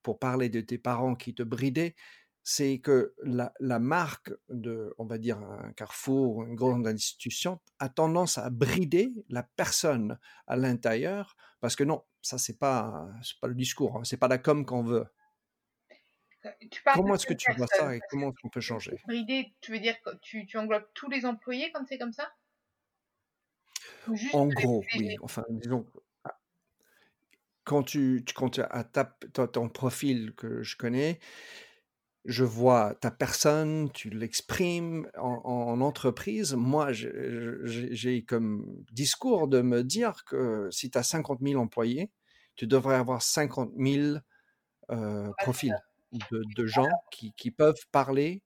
[0.03, 1.95] pour parler de tes parents qui te bridaient,
[2.43, 8.37] c'est que la, marque de, on va dire, un carrefour, une grande institution, a tendance
[8.37, 10.17] à brider la personne
[10.47, 13.09] à l'intérieur, parce que non, ça c'est pas,
[13.41, 15.05] pas le discours, hein, c'est pas la com qu'on veut.
[16.93, 18.99] Comment est-ce que tu vois ça et comment qu'on peut changer?
[19.07, 22.31] Bridé, tu veux dire que tu, tu englobes tous les employés quand c'est comme ça?
[24.33, 25.17] En gros, oui.
[25.21, 25.85] Enfin, disons,
[26.23, 26.39] ah,
[27.63, 28.61] quand tu, quand tu
[28.93, 31.19] tapes ton profil que je connais,
[32.25, 36.53] je vois ta personne, tu l'exprimes en, entreprise.
[36.53, 42.11] Moi, j'ai comme discours de me dire que si tu as 50 000 employés,
[42.55, 44.17] tu devrais avoir 50 000
[44.91, 45.75] euh, profils
[46.11, 48.43] de, gens qui, peuvent parler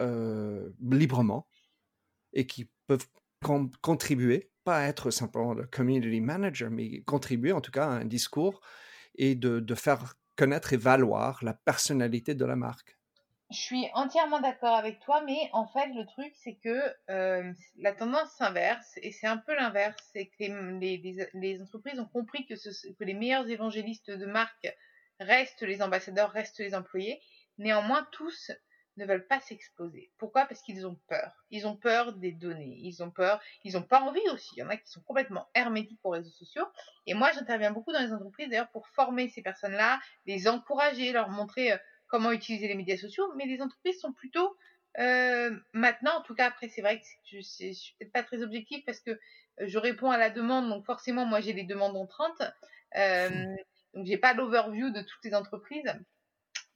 [0.00, 1.46] librement
[2.32, 3.06] et qui peuvent
[3.82, 8.60] contribuer, pas être simplement le community manager, mais contribuer en tout cas à un discours
[9.16, 12.96] et de, de faire connaître et valoir la personnalité de la marque.
[13.50, 17.92] Je suis entièrement d'accord avec toi, mais en fait, le truc, c'est que euh, la
[17.92, 22.46] tendance s'inverse, et c'est un peu l'inverse, c'est que les, les, les, entreprises ont compris
[22.46, 24.74] que, ce, que les meilleurs évangélistes de marque
[25.20, 27.20] restent les ambassadeurs, restent les employés.
[27.58, 28.50] Néanmoins, tous
[28.96, 30.12] ne veulent pas s'exposer.
[30.18, 30.46] Pourquoi?
[30.46, 31.44] Parce qu'ils ont peur.
[31.50, 32.78] Ils ont peur des données.
[32.80, 33.40] Ils ont peur.
[33.64, 34.50] Ils n'ont pas envie aussi.
[34.56, 36.66] Il y en a qui sont complètement hermétiques aux réseaux sociaux.
[37.06, 41.28] Et moi, j'interviens beaucoup dans les entreprises d'ailleurs pour former ces personnes-là, les encourager, leur
[41.28, 43.32] montrer euh, comment utiliser les médias sociaux.
[43.36, 44.56] Mais les entreprises sont plutôt
[44.98, 48.42] euh, maintenant, en tout cas après, c'est vrai que je, je, suis peut-être pas très
[48.42, 49.18] objectif parce que euh,
[49.60, 50.68] je réponds à la demande.
[50.68, 52.42] Donc forcément, moi, j'ai des demandes entrantes.
[52.96, 53.56] Euh,
[53.94, 55.94] donc j'ai pas l'overview de toutes les entreprises.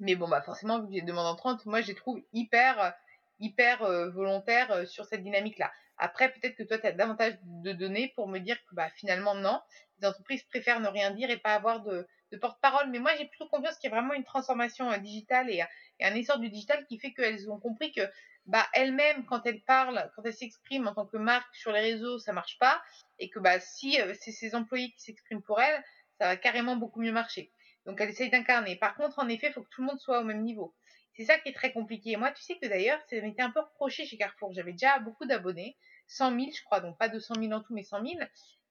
[0.00, 2.94] Mais bon, bah forcément, vu que j'ai demande en 30, moi, je les trouve hyper,
[3.40, 5.72] hyper euh, volontaires euh, sur cette dynamique-là.
[5.96, 9.35] Après, peut-être que toi, tu as davantage de données pour me dire que bah, finalement,
[9.35, 9.61] non.
[10.00, 12.88] Les entreprises préfèrent ne rien dire et pas avoir de, de porte-parole.
[12.90, 15.64] Mais moi, j'ai plutôt confiance qu'il y a vraiment une transformation euh, digitale et,
[15.98, 18.02] et, un essor du digital qui fait qu'elles ont compris que
[18.46, 22.20] bah, elles-mêmes, quand elles parlent, quand elles s'expriment en tant que marque sur les réseaux,
[22.20, 22.81] ça marche pas.
[23.18, 25.83] Et que bah, si c'est ses employés qui s'expriment pour elles,
[26.18, 27.52] ça va carrément beaucoup mieux marcher.
[27.87, 28.76] Donc elle essaye d'incarner.
[28.76, 30.74] Par contre, en effet, il faut que tout le monde soit au même niveau.
[31.14, 32.16] C'est ça qui est très compliqué.
[32.16, 34.52] moi, tu sais que d'ailleurs, ça m'était un peu reproché chez Carrefour.
[34.52, 35.76] J'avais déjà beaucoup d'abonnés,
[36.07, 38.20] 100 000, je crois, donc pas 200 000 en tout, mais 100 000.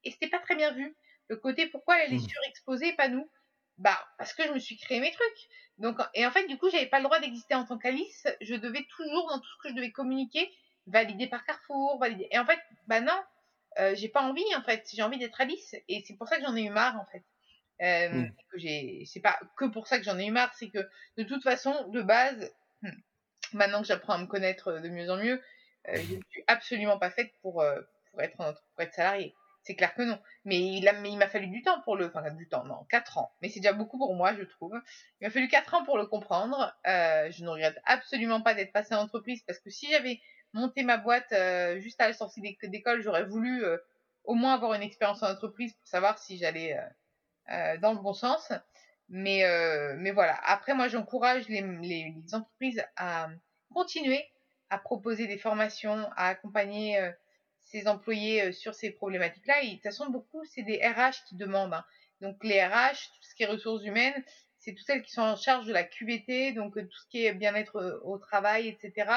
[0.04, 0.96] Et c'était pas très bien vu.
[1.28, 2.30] Le côté, pourquoi elle est mmh.
[2.30, 3.30] surexposée, pas nous
[3.78, 5.50] Bah, parce que je me suis créé mes trucs.
[5.78, 8.28] Donc, et en fait, du coup, j'avais pas le droit d'exister en tant qu'Alice.
[8.40, 10.50] Je devais toujours, dans tout ce que je devais communiquer,
[10.86, 12.28] valider par Carrefour, valider.
[12.32, 13.20] Et en fait, bah non,
[13.80, 14.88] euh, j'ai pas envie, en fait.
[14.94, 15.76] J'ai envie d'être Alice.
[15.90, 17.26] Et c'est pour ça que j'en ai eu marre, en fait.
[17.82, 18.32] Euh, mmh.
[18.52, 20.80] que j'ai, c'est pas que pour ça que j'en ai eu marre, c'est que
[21.18, 22.90] de toute façon, de base, hmm,
[23.54, 25.42] maintenant que j'apprends à me connaître de mieux en mieux,
[25.90, 27.80] euh, je ne suis absolument pas faite pour, euh,
[28.12, 29.36] pour, être, pour être salarié.
[29.68, 30.18] C'est clair que non.
[30.46, 32.08] Mais il, a, mais il m'a fallu du temps pour le.
[32.08, 33.34] Enfin, du temps, non, 4 ans.
[33.42, 34.74] Mais c'est déjà beaucoup pour moi, je trouve.
[35.20, 36.74] Il m'a fallu 4 ans pour le comprendre.
[36.88, 40.22] Euh, je ne regrette absolument pas d'être passée en entreprise parce que si j'avais
[40.54, 43.78] monté ma boîte euh, juste à la sortie d'école, j'aurais voulu euh,
[44.24, 46.80] au moins avoir une expérience en entreprise pour savoir si j'allais
[47.52, 48.52] euh, dans le bon sens.
[49.10, 50.38] Mais, euh, mais voilà.
[50.44, 53.30] Après, moi, j'encourage les, les, les, entreprises à
[53.74, 54.26] continuer
[54.70, 57.10] à proposer des formations, à accompagner euh,
[57.64, 59.64] ses employés sur ces problématiques-là.
[59.64, 61.74] Et de toute façon, beaucoup, c'est des RH qui demandent.
[61.74, 61.86] Hein.
[62.20, 64.26] Donc, les RH, tout ce qui est ressources humaines,
[64.60, 67.34] c'est toutes celles qui sont en charge de la QVT, donc tout ce qui est
[67.34, 69.10] bien-être au travail, etc.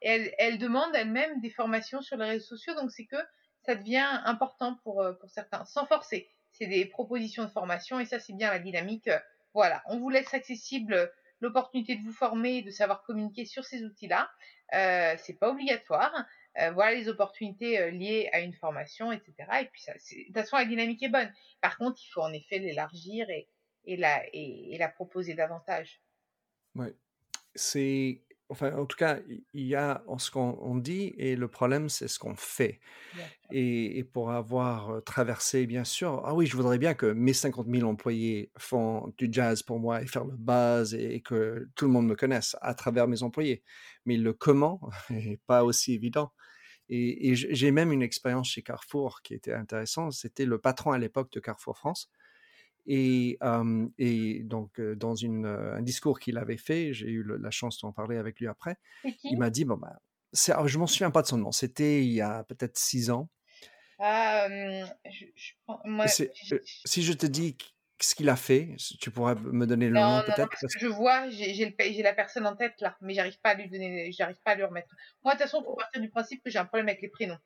[0.00, 2.74] Et elles, elles demandent elles-mêmes des formations sur les réseaux sociaux.
[2.74, 3.22] Donc, c'est que
[3.66, 8.18] ça devient important pour, pour certains, sans forcer c'est des propositions de formation et ça
[8.18, 9.10] c'est bien la dynamique.
[9.52, 14.30] Voilà, on vous laisse accessible l'opportunité de vous former de savoir communiquer sur ces outils-là.
[14.72, 16.12] Euh, c'est pas obligatoire.
[16.60, 19.34] Euh, voilà les opportunités euh, liées à une formation, etc.
[19.62, 21.30] Et puis de toute façon la dynamique est bonne.
[21.60, 23.48] Par contre, il faut en effet l'élargir et,
[23.96, 26.00] la, et, et la proposer davantage.
[26.76, 26.88] Oui,
[27.54, 29.18] c'est enfin, en tout cas,
[29.52, 32.80] il y a ce qu'on dit et le problème, c'est ce qu'on fait.
[33.50, 37.66] Et, et, pour avoir traversé, bien sûr, ah oui, je voudrais bien que mes 50
[37.68, 41.92] 000 employés font du jazz pour moi et faire le buzz et, que tout le
[41.92, 43.62] monde me connaisse à travers mes employés.
[44.06, 44.80] Mais le comment
[45.10, 46.32] n'est pas aussi évident.
[46.88, 50.12] Et, et j'ai même une expérience chez Carrefour qui était intéressante.
[50.12, 52.10] C'était le patron à l'époque de Carrefour France
[52.86, 57.50] et, euh, et donc, dans une, un discours qu'il avait fait, j'ai eu le, la
[57.50, 58.76] chance d'en parler avec lui après,
[59.24, 60.00] il m'a dit, bon, bah,
[60.48, 63.28] alors, je m'en souviens pas de son nom, c'était il y a peut-être six ans.
[64.00, 65.52] Euh, je, je,
[65.84, 67.56] moi, si je te dis
[68.00, 71.28] ce qu'il a fait, tu pourrais me donner le nom peut-être parce que je vois,
[71.30, 74.54] j'ai la personne en tête là, mais j'arrive pas à lui donner, j'arrive pas à
[74.56, 74.88] lui remettre.
[75.22, 77.38] Moi, de toute façon, pour partir du principe que j'ai un problème avec les prénoms.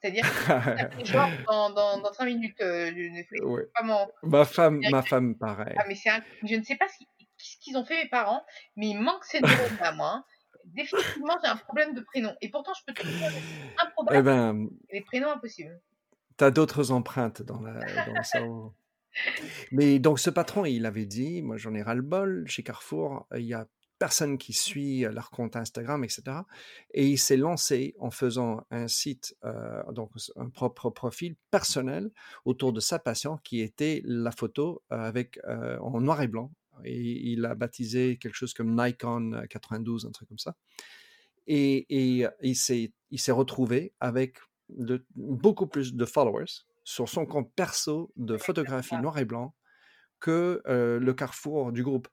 [0.00, 3.66] C'est-à-dire que genre dans, dans, dans 5 minutes, euh, je ouais.
[3.74, 4.08] pas mon...
[4.22, 5.74] Ma femme, ma femme, pareil.
[5.78, 6.22] Ah, mais c'est un...
[6.42, 6.86] Je ne sais pas
[7.36, 8.44] ce qu'ils ont fait mes parents,
[8.76, 10.12] mais il manque ces neurones à moi.
[10.14, 10.24] Hein.
[10.64, 12.34] Définitivement, j'ai un problème de prénom.
[12.40, 13.30] Et pourtant, je peux te dire
[13.78, 14.20] un problème.
[14.20, 15.80] Eh ben, les prénoms impossibles.
[16.38, 17.72] Tu as d'autres empreintes dans, la,
[18.06, 18.74] dans le cerveau.
[19.72, 23.54] Mais donc ce patron, il avait dit, moi j'en ai ras-le-bol, chez Carrefour, il y
[23.54, 23.66] a
[24.00, 26.38] personne qui suit leur compte Instagram, etc.
[26.94, 32.10] Et il s'est lancé en faisant un site, euh, donc un propre profil personnel
[32.44, 36.50] autour de sa passion qui était la photo avec euh, en noir et blanc.
[36.82, 40.56] Et il a baptisé quelque chose comme Nikon 92, un truc comme ça.
[41.46, 44.38] Et, et il s'est retrouvé avec
[44.70, 49.54] de, beaucoup plus de followers sur son compte perso de photographie noir et blanc
[50.20, 52.08] que euh, le carrefour du groupe.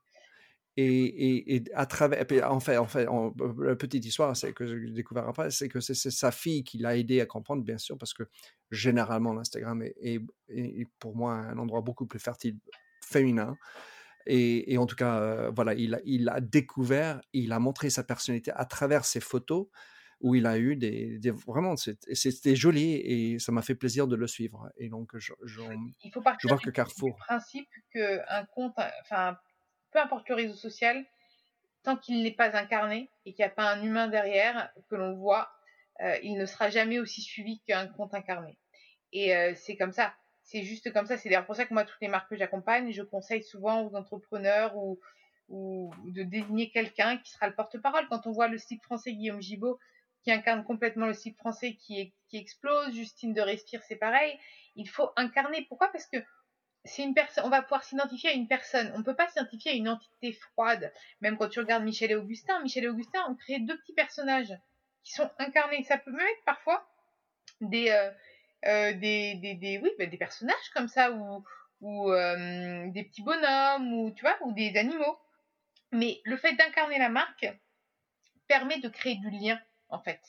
[0.80, 3.08] Et, à travers, en fait, en fait
[3.60, 6.96] la petite histoire, c'est que j'ai découvert après, c'est que c'est sa fille qui l'a
[6.96, 8.24] aidé à comprendre, bien sûr, parce que
[8.70, 10.22] généralement l'Instagram est,
[11.00, 12.58] pour moi un endroit beaucoup plus fertile
[13.02, 13.58] féminin.
[14.28, 18.52] Et, en tout cas, euh, voilà, il, il a découvert, il a montré sa personnalité
[18.54, 19.68] à travers ses photos
[20.20, 24.26] où il a eu des, vraiment c'était joli et ça m'a fait plaisir de le
[24.26, 25.32] suivre et donc je,
[26.04, 29.38] il faut partir je vois que Carrefour du principe qu'un compte enfin
[29.98, 31.04] peu importe le réseau social
[31.82, 35.16] tant qu'il n'est pas incarné et qu'il n'y a pas un humain derrière que l'on
[35.16, 35.50] voit
[36.02, 38.60] euh, il ne sera jamais aussi suivi qu'un compte incarné
[39.12, 41.84] et euh, c'est comme ça c'est juste comme ça c'est d'ailleurs pour ça que moi
[41.84, 45.00] toutes les marques que j'accompagne je conseille souvent aux entrepreneurs ou
[45.50, 48.06] de désigner quelqu'un qui sera le porte-parole.
[48.10, 49.80] Quand on voit le site français Guillaume Gibaud
[50.24, 52.94] qui incarne complètement le site français qui, qui explose.
[52.94, 54.38] Justine de Respire, c'est pareil.
[54.76, 55.66] Il faut incarner.
[55.70, 55.88] Pourquoi?
[55.90, 56.18] Parce que
[57.44, 58.92] On va pouvoir s'identifier à une personne.
[58.96, 60.92] On ne peut pas s'identifier à une entité froide.
[61.22, 64.54] Même quand tu regardes Michel et Augustin, Michel et Augustin ont créé deux petits personnages
[65.04, 65.84] qui sont incarnés.
[65.84, 66.88] Ça peut même être parfois
[67.62, 68.12] des euh,
[68.66, 71.12] euh, bah, personnages comme ça
[71.82, 75.18] ou euh, des petits bonhommes ou tu vois ou des animaux.
[75.92, 77.48] Mais le fait d'incarner la marque
[78.48, 80.20] permet de créer du lien en fait,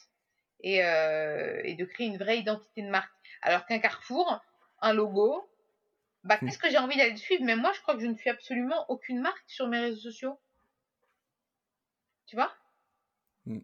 [0.60, 3.10] et, de créer une vraie identité de marque.
[3.42, 4.40] Alors qu'un Carrefour,
[4.80, 5.47] un logo,
[6.28, 6.46] bah, mmh.
[6.46, 7.42] qu'est-ce que j'ai envie d'aller suivre?
[7.44, 10.38] Mais moi, je crois que je ne suis absolument aucune marque sur mes réseaux sociaux.
[12.26, 12.52] Tu vois?
[13.46, 13.60] Mmh.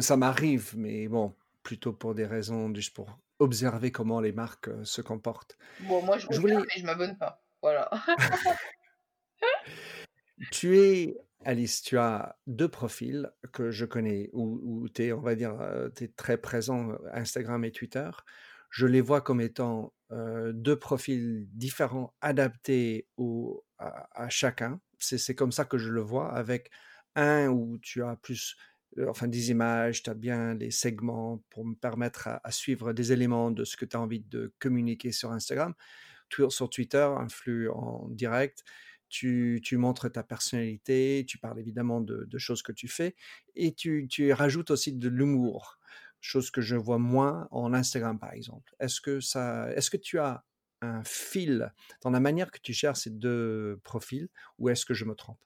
[0.00, 4.84] Ça m'arrive, mais bon, plutôt pour des raisons juste pour observer comment les marques euh,
[4.84, 5.58] se comportent.
[5.80, 6.56] Bon, moi, je, je voulais...
[6.56, 7.44] mais je m'abonne pas.
[7.62, 7.90] Voilà.
[10.52, 15.34] tu es Alice, tu as deux profils que je connais où, tu es, on va
[15.34, 15.58] dire,
[15.96, 18.08] tu es très présent Instagram et Twitter.
[18.70, 19.92] Je les vois comme étant
[20.52, 23.08] deux profils différents, adaptés
[23.78, 24.80] à, chacun.
[24.98, 26.70] C'est comme ça que je le vois, avec
[27.16, 28.56] un où tu as plus
[29.08, 33.50] enfin des images, tu as bien les segments pour me permettre à, suivre des éléments
[33.50, 35.74] de ce que tu as envie de communiquer sur Instagram.
[36.48, 38.64] Sur Twitter, un flux en direct
[39.14, 43.14] tu, montres ta personnalité, tu parles évidemment de, choses que tu fais
[43.54, 45.78] et tu, rajoutes aussi de l'humour,
[46.24, 48.74] chose que je vois moins en Instagram par exemple.
[48.80, 50.44] Est-ce que, ça, est-ce que tu as
[50.80, 55.04] un fil dans la manière que tu gères ces deux profils ou est-ce que je
[55.04, 55.38] me trompe?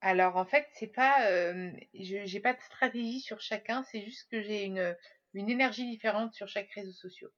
[0.00, 1.30] Alors en fait, c'est pas,
[1.94, 4.96] je j'ai pas de stratégie sur chacun, c'est juste que j'ai une,
[5.34, 7.30] une énergie différente sur chaque réseau social.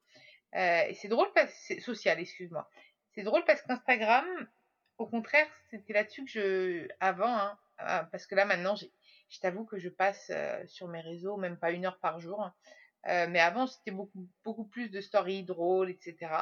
[0.55, 2.69] et c'est drôle parce c'est social, excuse-moi.
[3.15, 4.25] C'est drôle parce qu'Instagram,
[4.99, 6.89] au contraire, c'était là-dessus que je.
[7.01, 8.77] Avant, hein, ah, parce que là maintenant,
[9.33, 12.43] je t'avoue que je passe euh, sur mes réseaux même pas une heure par jour.
[12.43, 12.55] Hein.
[13.09, 16.33] Euh, mais avant, c'était beaucoup, beaucoup plus de stories drôles, etc.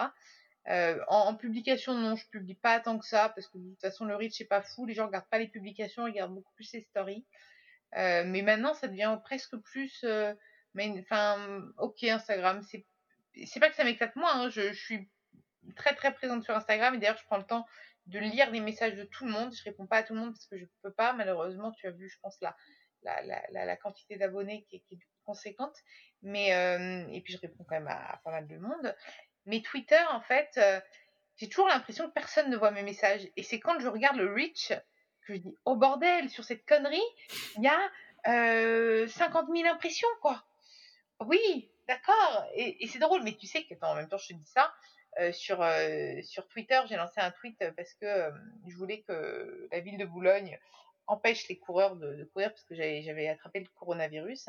[0.69, 4.05] Euh, en, publication, non, je publie pas tant que ça parce que de toute façon,
[4.05, 4.85] le reach n'est pas fou.
[4.87, 7.25] Les gens regardent pas les publications, ils regardent beaucoup plus les stories.
[7.95, 10.05] mais maintenant, ça devient presque plus.
[10.75, 12.85] mais enfin, ok, Instagram, c'est
[13.47, 14.43] c'est pas que ça m'éclate moins.
[14.43, 15.09] Hein, je, je, suis
[15.77, 17.65] très très présente sur Instagram et d'ailleurs, je prends le temps
[18.07, 19.55] de lire les messages de tout le monde.
[19.55, 21.71] Je réponds pas à tout le monde parce que je peux pas, malheureusement.
[21.73, 22.57] Tu as vu, je pense, la,
[23.03, 25.77] la, la, quantité d'abonnés qui, est conséquente.
[26.23, 28.95] Mais, euh, et puis, je réponds quand même à, pas mal de monde.
[29.47, 30.81] Mais Twitter, en fait, euh,
[31.37, 33.29] j'ai toujours l'impression que personne ne voit mes messages.
[33.37, 34.73] Et c'est quand je regarde le reach
[35.27, 37.01] que je dis, oh bordel, sur cette connerie,
[37.57, 37.91] il y a
[38.27, 40.45] euh, 50 000 impressions, quoi.
[41.21, 42.47] Oui, d'accord.
[42.55, 44.73] Et, c'est drôle, mais tu sais que, en même temps, je te dis ça,
[45.19, 48.31] euh, sur, euh, sur Twitter, j'ai lancé un tweet parce que euh,
[48.69, 50.59] je voulais que la ville de Boulogne
[51.11, 54.49] empêche les coureurs de, courir parce que j'avais attrapé le coronavirus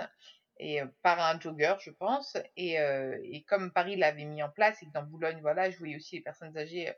[0.60, 2.38] et par un jogger, je pense.
[2.56, 5.96] Et, et comme Paris l'avait mis en place et que dans Boulogne, voilà, je voyais
[5.96, 6.94] aussi les personnes âgées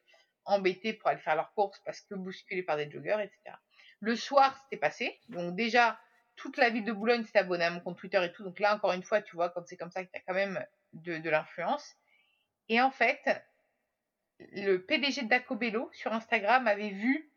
[0.45, 3.56] embêtées pour aller faire leurs courses parce que bousculées par des joggers, etc.
[3.99, 5.17] Le soir, c'était passé.
[5.30, 5.97] Donc déjà,
[6.36, 8.43] toute la ville de Boulogne s'est abonnée à mon compte Twitter et tout.
[8.43, 10.34] Donc là, encore une fois, tu vois, quand c'est comme ça, qu'il y a quand
[10.34, 11.95] même de, de l'influence.
[12.69, 13.21] Et en fait,
[14.39, 17.30] le PDG de Dacobello sur Instagram avait vu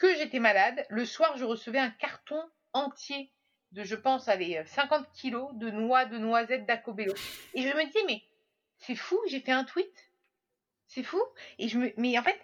[0.00, 0.84] que j'étais malade.
[0.88, 3.30] Le soir, je recevais un carton entier
[3.72, 7.14] de, je pense, allez, 50 kilos de noix de noisettes d'Acobello.
[7.54, 8.22] Et je me dis, mais
[8.78, 10.10] c'est fou, j'ai fait un tweet.
[10.88, 11.22] C'est fou.
[11.58, 12.40] Et je me, mais en fait,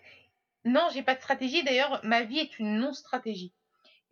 [0.64, 1.64] non, j'ai pas de stratégie.
[1.64, 3.53] D'ailleurs, ma vie est une non-stratégie.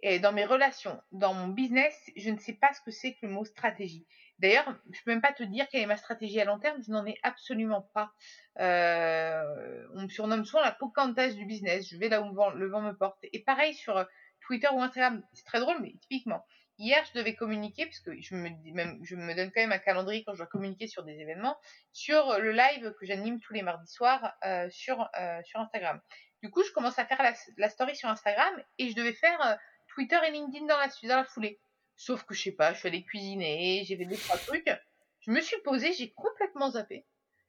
[0.03, 3.27] Et dans mes relations, dans mon business, je ne sais pas ce que c'est que
[3.27, 4.07] le mot stratégie.
[4.40, 6.90] D'ailleurs, je peux même pas te dire quelle est ma stratégie à long terme, je
[6.90, 8.12] n'en ai absolument pas.
[8.59, 12.81] Euh, on me surnomme souvent la Pocahontas du business, je vais là où le vent,
[12.81, 13.18] me porte.
[13.33, 14.05] Et pareil sur euh,
[14.40, 16.44] Twitter ou Instagram, c'est très drôle, mais typiquement,
[16.79, 20.38] hier je devais communiquer, parce que je me, donne quand même un calendrier quand je
[20.38, 21.57] dois communiquer sur des événements,
[21.92, 25.09] sur le live que j'anime tous les mardis soirs euh, sur,
[25.55, 26.01] Instagram.
[26.42, 27.23] Du coup, je commence à faire
[27.57, 29.55] la, story sur Instagram et je devais faire euh,
[29.94, 30.79] Twitter et LinkedIn dans
[31.16, 31.61] la foulée.
[31.97, 34.71] Sauf que je sais pas, je suis allée cuisiner, j'ai fait des trois trucs.
[35.21, 37.07] Je me suis posée, j'ai complètement zappé.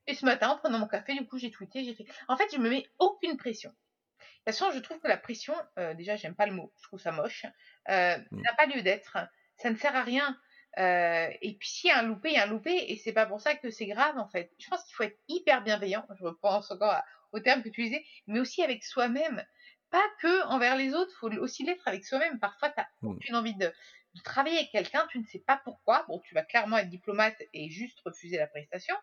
[0.08, 2.06] Et ce matin, en prenant mon café, du coup, j'ai tweeté, j'ai fait.
[2.28, 3.70] En fait, je me mets aucune pression.
[3.70, 6.84] De toute façon, je trouve que la pression, euh, déjà, j'aime pas le mot, je
[6.84, 7.46] trouve ça moche,
[7.90, 9.18] euh, n'a pas lieu d'être.
[9.58, 10.40] Ça ne sert à rien.
[10.78, 13.14] Euh, et puis s'il y a un loupé, il y a un loupé, et c'est
[13.14, 14.52] pas pour ça que c'est grave en fait.
[14.60, 16.06] Je pense qu'il faut être hyper bienveillant.
[16.20, 19.44] Je repense encore au terme que tu disais, mais aussi avec soi-même.
[19.90, 22.40] Pas que envers les autres, faut aussi l'être avec soi-même.
[22.40, 23.72] Parfois, tu n'as aucune envie de,
[24.16, 26.06] de travailler avec quelqu'un, tu ne sais pas pourquoi.
[26.08, 28.96] Bon, tu vas clairement être diplomate et juste refuser la prestation,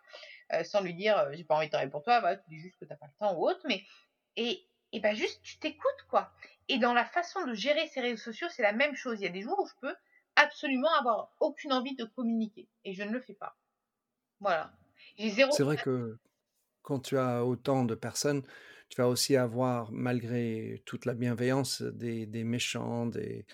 [0.52, 2.58] euh, sans lui dire euh, j'ai pas envie de travailler pour toi, bah, tu dis
[2.58, 3.82] juste que t'as pas le temps ou autre, mais
[4.36, 6.32] et, et ben juste tu t'écoutes quoi.
[6.68, 9.20] Et dans la façon de gérer ces réseaux sociaux, c'est la même chose.
[9.20, 9.94] Il y a des jours où je peux
[10.36, 13.56] absolument avoir aucune envie de communiquer et je ne le fais pas.
[14.40, 14.72] Voilà.
[15.18, 16.18] C'est vrai que
[16.80, 18.42] quand tu as autant de personnes,
[18.88, 23.46] tu vas aussi avoir, malgré toute la bienveillance, des, des méchants, des,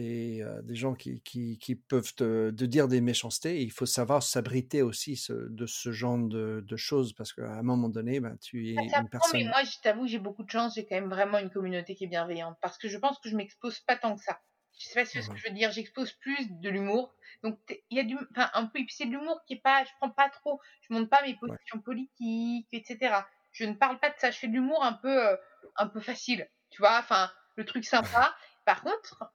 [0.00, 3.62] des, des gens qui, qui, qui peuvent te, dire des méchancetés.
[3.62, 7.88] il faut savoir s'abriter aussi de ce genre de, de choses parce qu'à un moment
[7.88, 9.40] donné, ben, tu es une personne.
[9.40, 10.74] Mais moi, je t'avoue, j'ai beaucoup de chance.
[10.74, 13.36] J'ai quand même vraiment une communauté qui est bienveillante parce que je pense que je
[13.36, 14.40] m'expose pas tant que ça.
[14.78, 15.70] Je sais pas ce que je veux dire.
[15.70, 17.14] J'expose plus de l'humour.
[17.42, 17.58] Donc,
[17.90, 20.10] il y a du, enfin, un peu, c'est de l'humour qui est pas, je prends
[20.10, 23.14] pas trop, je montre pas mes positions politiques, etc.
[23.52, 24.30] Je ne parle pas de ça.
[24.30, 25.36] Je fais de l'humour un peu,
[25.76, 26.48] un peu facile.
[26.70, 28.34] Tu vois, enfin, le truc sympa.
[28.64, 29.32] Par contre,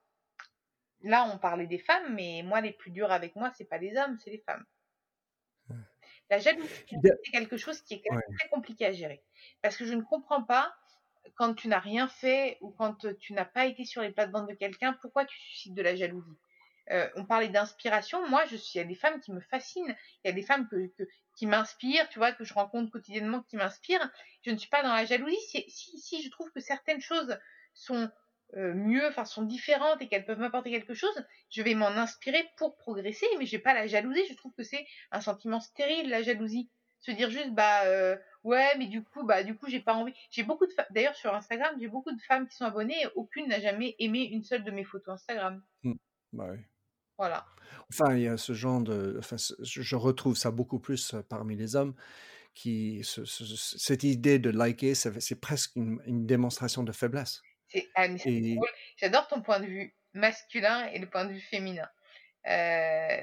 [1.06, 3.96] là, on parlait des femmes, mais moi, les plus durs avec moi, c'est pas les
[3.96, 4.66] hommes, c'est les femmes.
[6.30, 8.04] La jalousie, c'est quelque chose qui est
[8.38, 9.24] très compliqué à gérer.
[9.62, 10.76] Parce que je ne comprends pas,
[11.36, 14.56] quand tu n'as rien fait ou quand tu n'as pas été sur les plates-bandes de
[14.56, 16.38] quelqu'un, pourquoi tu suscites de la jalousie?
[16.92, 18.28] Euh, On parlait d'inspiration.
[18.28, 19.96] Moi, je suis, il y a des femmes qui me fascinent.
[20.24, 20.92] Il y a des femmes que,
[21.36, 24.10] qui m'inspirent, tu vois, que je rencontre quotidiennement, qui m'inspirent.
[24.44, 25.38] Je ne suis pas dans la jalousie.
[25.68, 27.38] Si, si je trouve que certaines choses
[27.74, 28.10] sont
[28.54, 32.48] euh, mieux, enfin sont différentes et qu'elles peuvent m'apporter quelque chose, je vais m'en inspirer
[32.58, 34.26] pour progresser, mais j'ai pas la jalousie.
[34.30, 36.70] Je trouve que c'est un sentiment stérile la jalousie.
[37.02, 40.14] Se dire juste bah euh, ouais, mais du coup bah du coup j'ai pas envie.
[40.32, 43.48] J'ai beaucoup de d'ailleurs sur Instagram j'ai beaucoup de femmes qui sont abonnées et aucune
[43.48, 45.62] n'a jamais aimé une seule de mes photos Instagram.
[45.84, 45.94] Mmh.
[46.34, 46.60] Bah oui.
[47.18, 47.46] Voilà.
[47.92, 51.56] Enfin il y a ce genre de, enfin je retrouve ça beaucoup plus euh, parmi
[51.56, 51.94] les hommes
[52.54, 57.42] qui cette idée de liker c'est presque une démonstration de faiblesse.
[57.96, 58.08] Ah,
[58.98, 61.88] J'adore ton point de vue masculin et le point de vue féminin.
[62.48, 63.22] Euh,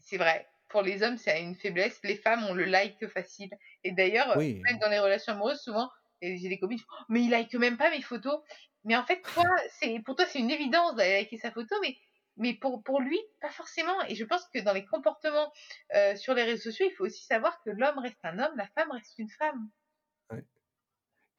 [0.00, 0.46] c'est vrai.
[0.68, 2.00] Pour les hommes, c'est une faiblesse.
[2.02, 3.50] Les femmes, ont le like facile.
[3.84, 5.88] Et d'ailleurs, même dans les relations amoureuses, souvent,
[6.20, 8.40] j'ai des copines, oh, mais il like même pas mes photos.
[8.84, 9.44] Mais en fait, toi,
[9.78, 11.96] c'est pour toi, c'est une évidence d'aller liker sa photo, mais
[12.36, 13.94] mais pour, pour lui, pas forcément.
[14.08, 15.52] Et je pense que dans les comportements
[15.94, 18.66] euh, sur les réseaux sociaux, il faut aussi savoir que l'homme reste un homme, la
[18.68, 19.70] femme reste une femme.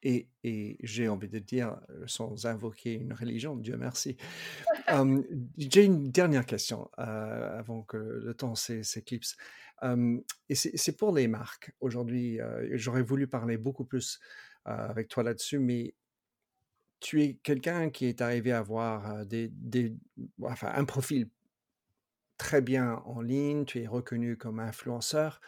[0.08, 4.16] Et, j'ai envie de dire, sans invoquer une religion, Dieu merci.
[5.58, 9.36] j'ai une dernière question avant que le temps s'éclipse.
[9.82, 11.72] et c'est pour les marques.
[11.80, 12.38] Aujourd'hui,
[12.72, 14.20] j'aurais voulu parler beaucoup plus
[14.64, 15.94] avec toi là-dessus, mais
[17.00, 19.50] tu es quelqu'un qui est arrivé à avoir des,
[20.42, 21.28] enfin, un profil
[22.38, 25.40] très bien en ligne, tu es reconnu comme influenceur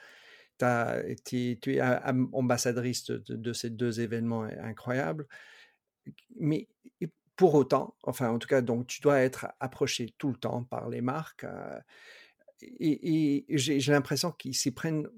[0.59, 1.81] tu es
[2.33, 5.27] ambassadrice de, ces deux événements incroyables.
[6.37, 6.69] Mais
[7.37, 10.89] pour autant, enfin en tout cas, donc tu dois être approché tout le temps par
[10.89, 11.47] les marques.
[12.63, 15.09] et, j'ai l'impression qu'ils s'y prennent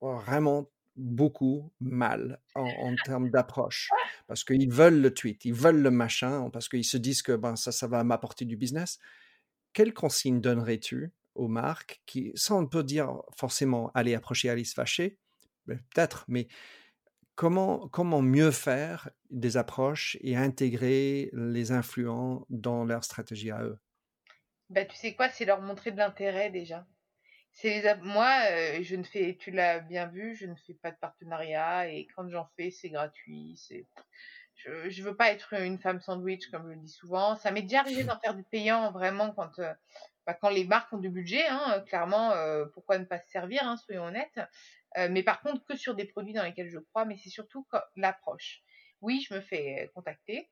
[0.00, 3.88] vraiment beaucoup mal en, termes d'approche.
[4.26, 7.56] Parce qu'ils veulent le tweet, ils veulent le machin, parce qu'ils se disent que ben,
[7.56, 8.98] ça, ça va m'apporter du business.
[9.72, 15.18] Quelle consigne donnerais-tu aux marques qui, sans on peut dire forcément aller approcher Alice Vacher,
[15.66, 16.48] peut-être, mais
[17.34, 23.78] comment, comment mieux faire des approches et intégrer les influents dans leur stratégie à eux?
[24.70, 26.86] Bah, Tu sais quoi, c'est leur montrer de l'intérêt déjà.
[27.64, 30.96] Les Moi, euh, je ne fais, tu l'as bien vu, je ne fais pas de
[30.96, 33.56] partenariat et quand j'en fais, c'est gratuit.
[33.56, 33.86] C'est
[34.54, 37.36] je, ne veux pas être une femme sandwich comme je le dis souvent.
[37.36, 39.72] Ça m'est déjà arrivé d'en faire du payant vraiment quand euh,
[40.28, 43.30] bah, quand les marques ont du budget, hein, euh, clairement, euh, pourquoi ne pas se
[43.30, 44.38] servir, hein, soyons honnêtes.
[44.98, 47.66] Euh, mais par contre, que sur des produits dans lesquels je crois, mais c'est surtout
[47.96, 48.60] l'approche.
[49.00, 50.50] Oui, je me fais contacter,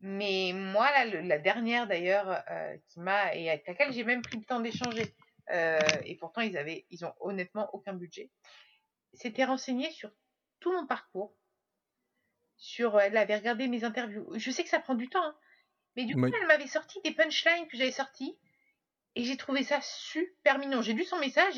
[0.00, 2.44] mais moi, la dernière d'ailleurs,
[2.88, 5.14] qui m'a et avec laquelle j'ai même pris le temps d'échanger,
[5.50, 8.30] et pourtant ils avaient, ils ont honnêtement aucun budget,
[9.14, 10.10] s'était renseignée sur
[10.60, 11.34] tout mon parcours,
[12.56, 14.28] sur, elle avait regardé mes interviews.
[14.36, 15.36] Je sais que ça prend du temps, hein,
[15.96, 18.36] mais du coup, elle m'avait sorti des punchlines que j'avais sorties
[19.16, 20.82] et j'ai trouvé ça super mignon.
[20.82, 21.54] J'ai lu son message,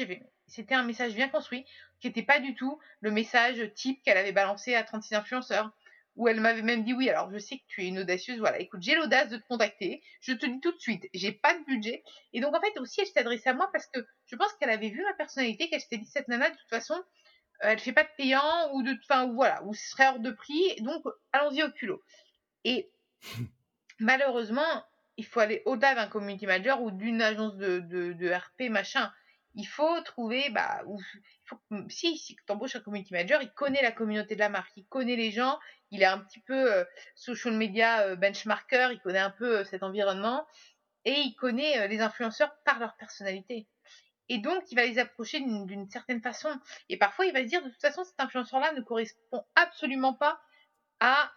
[0.47, 1.65] c'était un message bien construit,
[2.01, 5.71] qui n'était pas du tout le message type qu'elle avait balancé à 36 influenceurs,
[6.17, 8.59] où elle m'avait même dit oui, alors je sais que tu es une audacieuse, voilà,
[8.59, 11.65] écoute, j'ai l'audace de te contacter, je te dis tout de suite, j'ai pas de
[11.65, 12.03] budget.
[12.33, 14.71] Et donc en fait aussi, elle s'est adressée à moi parce que je pense qu'elle
[14.71, 17.93] avait vu ma personnalité, qu'elle s'était dit cette nana, de toute façon, euh, elle fait
[17.93, 21.63] pas de payant ou de, enfin voilà, ou ce serait hors de prix, donc allons-y
[21.63, 22.03] au culot.
[22.65, 22.91] Et
[23.99, 24.85] malheureusement,
[25.21, 29.13] il faut aller au-delà d'un community manager ou d'une agence de, RP machin
[29.55, 31.01] il faut trouver, bah, ou,
[31.73, 34.73] il si, si tu embauches un community manager, il connaît la communauté de la marque,
[34.77, 35.59] il connaît les gens,
[35.91, 36.85] il est un petit peu euh,
[37.17, 40.47] social media euh, benchmarker, il connaît un peu euh, cet environnement
[41.05, 43.67] et il connaît les influenceurs par leur personnalité.
[44.29, 46.51] Et donc, il va les approcher d'une certaine façon.
[46.89, 50.41] Et parfois, il va se dire, de toute façon, cet influenceur-là ne correspond absolument pas
[51.01, 51.33] à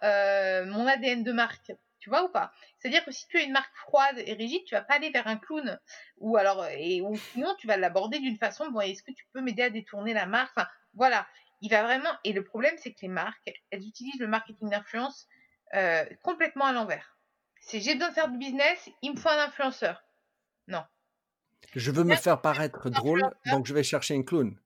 [0.66, 1.72] mon ADN de marque.
[2.04, 2.52] Tu vois ou pas?
[2.78, 5.26] C'est-à-dire que si tu as une marque froide et rigide, tu vas pas aller vers
[5.26, 5.80] un clown
[6.18, 9.40] ou alors et ou sinon tu vas l'aborder d'une façon bon est-ce que tu peux
[9.40, 10.52] m'aider à détourner la marque?
[10.58, 11.26] Enfin voilà,
[11.62, 15.30] il va vraiment et le problème c'est que les marques, elles utilisent le marketing d'influence
[15.76, 17.18] euh, complètement à l'envers.
[17.62, 20.04] C'est j'ai besoin de faire du business, il me faut un influenceur.
[20.68, 20.84] Non.
[21.74, 24.60] Je veux me faire paraître drôle, donc je vais chercher un clown.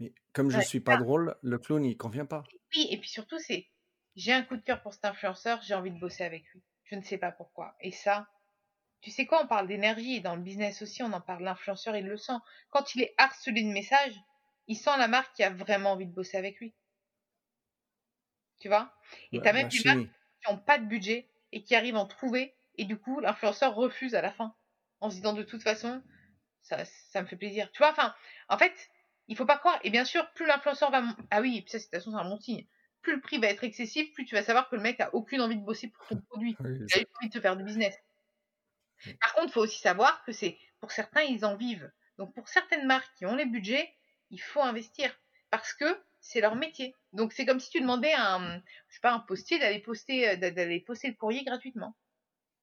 [0.00, 2.44] Mais comme je ne suis pas drôle, le clown il convient pas.
[2.74, 3.68] Oui, et puis surtout c'est
[4.16, 6.62] j'ai un coup de cœur pour cet influenceur, j'ai envie de bosser avec lui.
[6.90, 7.76] Je ne sais pas pourquoi.
[7.80, 8.26] Et ça,
[9.00, 10.20] tu sais quoi, on parle d'énergie.
[10.20, 11.44] Dans le business aussi, on en parle.
[11.44, 12.38] L'influenceur, il le sent.
[12.70, 14.18] Quand il est harcelé de messages,
[14.66, 16.74] il sent la marque qui a vraiment envie de bosser avec lui.
[18.58, 18.92] Tu vois?
[19.32, 22.00] Et tu as même des marques qui n'ont pas de budget et qui arrivent à
[22.00, 22.54] en trouver.
[22.76, 24.54] Et du coup, l'influenceur refuse à la fin.
[25.00, 26.02] En se disant de toute façon,
[26.62, 27.70] ça, ça me fait plaisir.
[27.72, 28.14] Tu vois, enfin,
[28.48, 28.74] en fait,
[29.28, 29.78] il faut pas croire.
[29.84, 31.02] Et bien sûr, plus l'influenceur va.
[31.30, 32.66] Ah oui, ça, de toute façon, c'est un bon signe
[33.02, 35.40] plus le prix va être excessif, plus tu vas savoir que le mec a aucune
[35.40, 36.56] envie de bosser pour ton produit.
[36.60, 37.96] il a envie de te faire du business.
[39.20, 41.90] Par contre, il faut aussi savoir que c'est pour certains, ils en vivent.
[42.18, 43.94] Donc pour certaines marques qui ont les budgets,
[44.30, 45.12] il faut investir
[45.50, 45.84] parce que
[46.20, 46.94] c'est leur métier.
[47.12, 50.30] Donc c'est comme si tu demandais à un, je sais pas, un postier d'aller poster,
[50.30, 51.96] euh, d'aller poster le courrier gratuitement.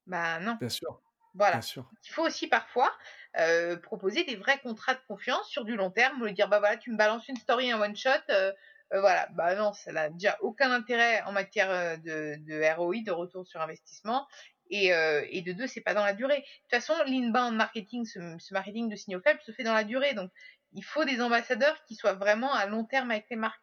[0.07, 0.55] Bah non.
[0.59, 1.01] Bien sûr.
[1.33, 1.59] Voilà.
[1.73, 2.91] Il faut aussi parfois
[3.37, 6.77] euh, proposer des vrais contrats de confiance sur du long terme, lui dire bah voilà,
[6.77, 8.53] tu me balances une story en one shot, euh,
[8.95, 13.01] euh, voilà, bah non, ça n'a déjà aucun intérêt en matière euh, de, de ROI,
[13.05, 14.27] de retour sur investissement.
[14.71, 16.39] Et, euh, et de deux, c'est pas dans la durée.
[16.39, 20.13] De toute façon, l'inbound marketing, ce, marketing de signaux faibles se fait dans la durée.
[20.13, 20.31] Donc,
[20.73, 23.59] il faut des ambassadeurs qui soient vraiment à long terme avec les marques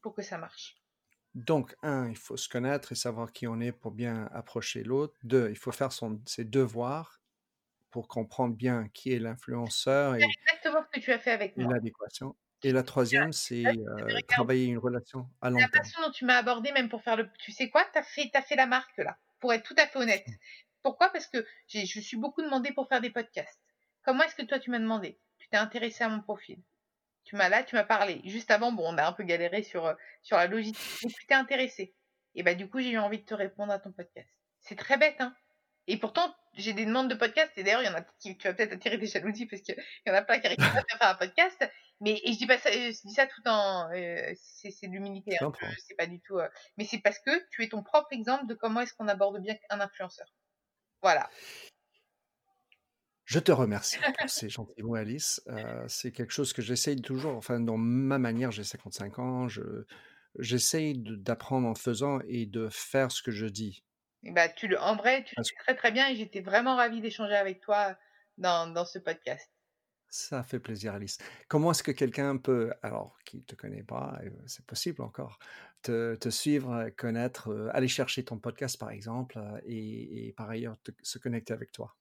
[0.00, 0.76] pour que ça marche.
[1.34, 5.14] Donc, un, il faut se connaître et savoir qui on est pour bien approcher l'autre.
[5.22, 7.20] Deux, il faut faire son, ses devoirs
[7.90, 10.16] pour comprendre bien qui est l'influenceur.
[10.18, 11.74] C'est exactement ce que tu as fait avec moi.
[11.74, 12.34] L'adéquation.
[12.62, 13.64] Et la troisième, c'est
[14.28, 15.70] travailler une relation à long terme.
[15.72, 17.28] La façon dont tu m'as abordé, même pour faire le.
[17.38, 17.84] Tu sais quoi?
[17.92, 20.26] Tu as, fait, as fait la marque, là, pour être tout à fait honnête.
[20.26, 20.32] Mmh.
[20.82, 21.10] Pourquoi?
[21.10, 23.60] Parce que je suis beaucoup demandé pour faire des podcasts.
[24.04, 25.18] Comment est-ce que toi, tu m'as demandé?
[25.38, 26.58] Tu t'es intéressé à mon profil.
[27.24, 28.20] Tu m'as là, tu m'as parlé.
[28.24, 30.76] Juste avant, bon, on a un peu galéré sur, sur la logique.
[31.04, 31.94] Mais tu t'es intéressé.
[32.34, 34.28] Et bah, du coup, j'ai eu envie de te répondre à ton podcast.
[34.60, 35.34] C'est très bête, hein
[35.88, 38.46] et pourtant, j'ai des demandes de podcast, et d'ailleurs, il y en a qui, tu
[38.46, 41.08] vas peut-être attirer des jalousies parce qu'il y en a plein qui arrivent à faire
[41.08, 41.68] un podcast.
[42.02, 45.36] Mais et je dis pas ça, je dis ça tout en, euh, c'est, de l'humilité,
[45.40, 45.52] hein,
[45.86, 46.36] c'est pas du tout.
[46.36, 49.40] Euh, mais c'est parce que tu es ton propre exemple de comment est-ce qu'on aborde
[49.40, 50.26] bien un influenceur.
[51.00, 51.30] Voilà.
[53.24, 55.40] Je te remercie pour ces gentils mots, Alice.
[55.46, 59.62] Euh, c'est quelque chose que j'essaye toujours, enfin, dans ma manière, j'ai 55 ans, je,
[60.40, 63.84] j'essaye d'apprendre en faisant et de faire ce que je dis.
[64.24, 66.74] Et bah, tu le, en vrai, tu le fais très très bien et j'étais vraiment
[66.74, 67.96] ravie d'échanger avec toi
[68.38, 69.51] dans, dans ce podcast.
[70.12, 71.16] Ça fait plaisir, Alice.
[71.48, 75.38] Comment est-ce que quelqu'un peut, alors qui ne te connaît pas, c'est possible encore,
[75.80, 81.54] te, te suivre, connaître, aller chercher ton podcast par exemple, et, par ailleurs se connecter
[81.54, 81.96] avec toi?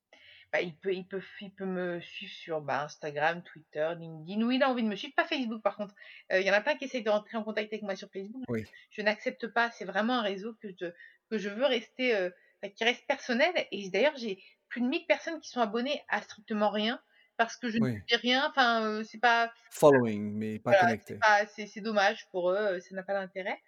[0.51, 4.51] Bah, il, peut, il, peut, il peut me suivre sur bah, Instagram, Twitter, LinkedIn, où
[4.51, 5.95] il a envie de me suivre, pas Facebook par contre.
[6.33, 8.09] Euh, il y en a plein qui essayent de rentrer en contact avec moi sur
[8.11, 8.43] Facebook.
[8.49, 8.65] Oui.
[8.89, 10.87] Je n'accepte pas, c'est vraiment un réseau que je,
[11.29, 12.29] que je veux rester,
[12.75, 13.53] qui reste personnel.
[13.71, 17.01] Et d'ailleurs, j'ai plus de 1000 personnes qui sont abonnées à strictement rien
[17.45, 18.47] parce que je ne fais rien.
[18.49, 19.51] Enfin, c'est pas.
[19.71, 21.19] Following, mais pas connecté.
[21.47, 23.59] C'est dommage pour eux, ça n'a pas d'intérêt.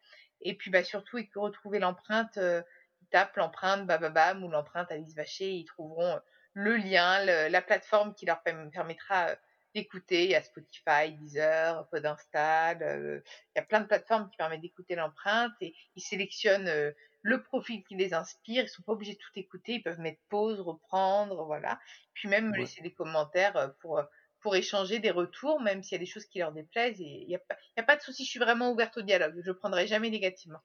[0.41, 2.37] Et puis, bah, surtout, ils peuvent retrouver l'empreinte.
[2.37, 5.51] ils tapent l'empreinte Bababam ou l'empreinte Alice Vacher.
[5.51, 6.19] Ils trouveront
[6.53, 9.35] le lien, la plateforme qui leur permettra
[9.73, 10.25] d'écouter.
[10.25, 13.23] Il y a Spotify, Deezer, Podinstall.
[13.55, 16.93] il y a plein de plateformes qui permettent d'écouter l'empreinte et ils sélectionnent
[17.23, 18.63] le profil qui les inspire.
[18.63, 19.75] Ils sont pas obligés de tout écouter.
[19.75, 21.79] Ils peuvent mettre pause, reprendre, voilà.
[22.13, 24.03] Puis même me laisser des commentaires euh, pour euh,
[24.41, 26.99] pour échanger des retours, même s'il y a des choses qui leur déplaisent.
[26.99, 29.41] Il n'y a, pas, a pas de souci, je suis vraiment ouverte au dialogue.
[29.41, 30.59] Je ne prendrai jamais négativement.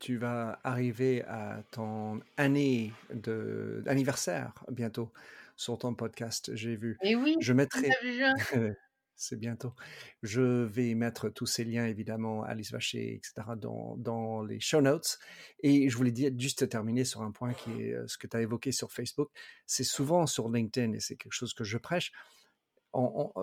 [0.00, 5.12] Tu vas arriver à ton année de anniversaire bientôt
[5.54, 6.96] sur ton podcast, j'ai vu.
[7.02, 7.90] Et oui, je mettrai.
[9.18, 9.74] c'est bientôt.
[10.22, 15.18] Je vais mettre tous ces liens, évidemment, Alice Vacher, etc., dans, les show notes.
[15.62, 18.40] Et je voulais dire, juste terminer sur un point qui est ce que tu as
[18.40, 19.30] évoqué sur Facebook.
[19.66, 22.12] C'est souvent sur LinkedIn, et c'est quelque chose que je prêche.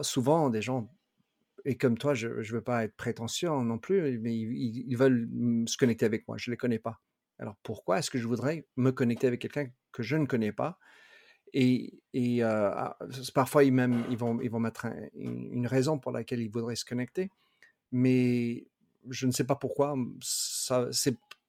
[0.02, 0.90] souvent, des gens,
[1.66, 5.28] et comme toi, je ne veux pas être prétentieux non plus, mais ils, veulent
[5.68, 6.38] se connecter avec moi.
[6.38, 7.02] Je ne les connais pas.
[7.40, 10.78] Alors pourquoi est-ce que je voudrais me connecter avec quelqu'un que je ne connais pas?
[11.58, 12.98] Et, ah,
[13.34, 16.86] parfois, ils, même, ils, vont, ils vont mettre une raison pour laquelle ils voudraient se
[16.86, 17.32] connecter,
[17.92, 18.68] mais
[19.10, 19.96] je ne sais pas pourquoi.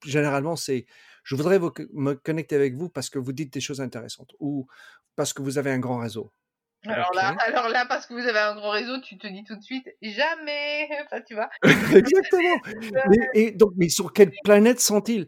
[0.05, 0.85] Généralement, c'est
[1.23, 4.67] je voudrais me connecter avec vous parce que vous dites des choses intéressantes ou
[5.17, 6.31] parce que vous avez un grand réseau.
[6.85, 9.55] Alors là, alors là, parce que vous avez un grand réseau, tu te dis tout
[9.55, 10.89] de suite jamais.
[11.05, 11.49] Enfin, tu vois.
[11.63, 12.61] Exactement.
[13.09, 15.27] mais, et donc, mais sur quelle planète sont-ils?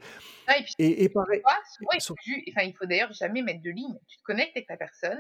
[0.80, 1.42] Et, pareil.
[1.92, 3.98] il faut d'ailleurs jamais mettre de ligne.
[4.08, 5.20] Tu te connectes avec la personne,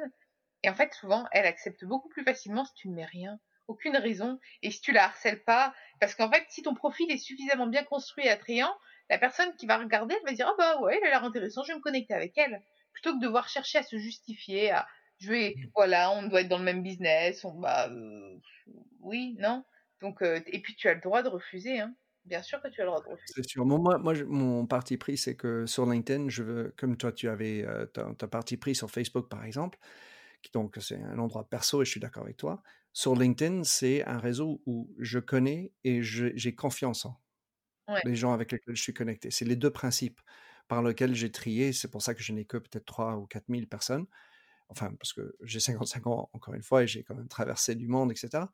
[0.63, 3.95] et en fait, souvent, elle accepte beaucoup plus facilement si tu ne mets rien, aucune
[3.95, 5.73] raison, et si tu la harcèles pas.
[5.99, 8.75] Parce qu'en fait, si ton profil est suffisamment bien construit et attrayant,
[9.09, 11.65] la personne qui va regarder, elle va dire Ah bah ouais, elle a l'air intéressante,
[11.65, 12.61] je vais me connecter avec elle.
[12.91, 14.87] Plutôt que de devoir chercher à se justifier, à
[15.19, 15.69] je vais, mmh.
[15.75, 18.37] voilà, on doit être dans le même business, on bah euh,
[19.01, 19.63] oui, non?
[20.01, 21.93] Donc, euh, et puis tu as le droit de refuser, hein.
[22.25, 23.33] Bien sûr que tu as le droit de refuser.
[23.35, 23.65] C'est sûr.
[23.65, 27.65] Moi, moi, mon parti pris, c'est que sur LinkedIn, je veux, comme toi, tu avais
[27.65, 29.79] euh, ta, parti pris sur Facebook, par exemple,
[30.43, 32.61] qui donc c'est un endroit perso et je suis d'accord avec toi.
[32.93, 37.19] Sur LinkedIn, c'est un réseau où je connais et j'ai confiance en
[38.03, 39.31] les gens avec lesquels je suis connecté.
[39.31, 40.21] C'est les deux principes
[40.67, 41.73] par lesquels j'ai trié.
[41.73, 44.05] C'est pour ça que je n'ai que peut-être 3 ou 4 000 personnes
[44.69, 47.87] enfin, parce que j'ai 55 ans, encore une fois, et j'ai quand même traversé du
[47.87, 48.45] monde, etc.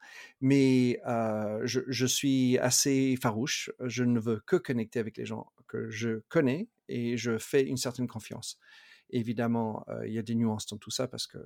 [0.41, 0.99] Mais
[1.63, 3.69] je, suis assez farouche.
[3.81, 7.77] Je ne veux que connecter avec les gens que je connais et je fais une
[7.77, 8.59] certaine confiance.
[9.09, 11.37] Évidemment, il y a des nuances dans tout ça parce que,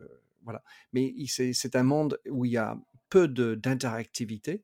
[0.44, 0.64] voilà.
[0.94, 2.78] Mais c'est un monde où il y a
[3.10, 4.64] peu d'interactivité,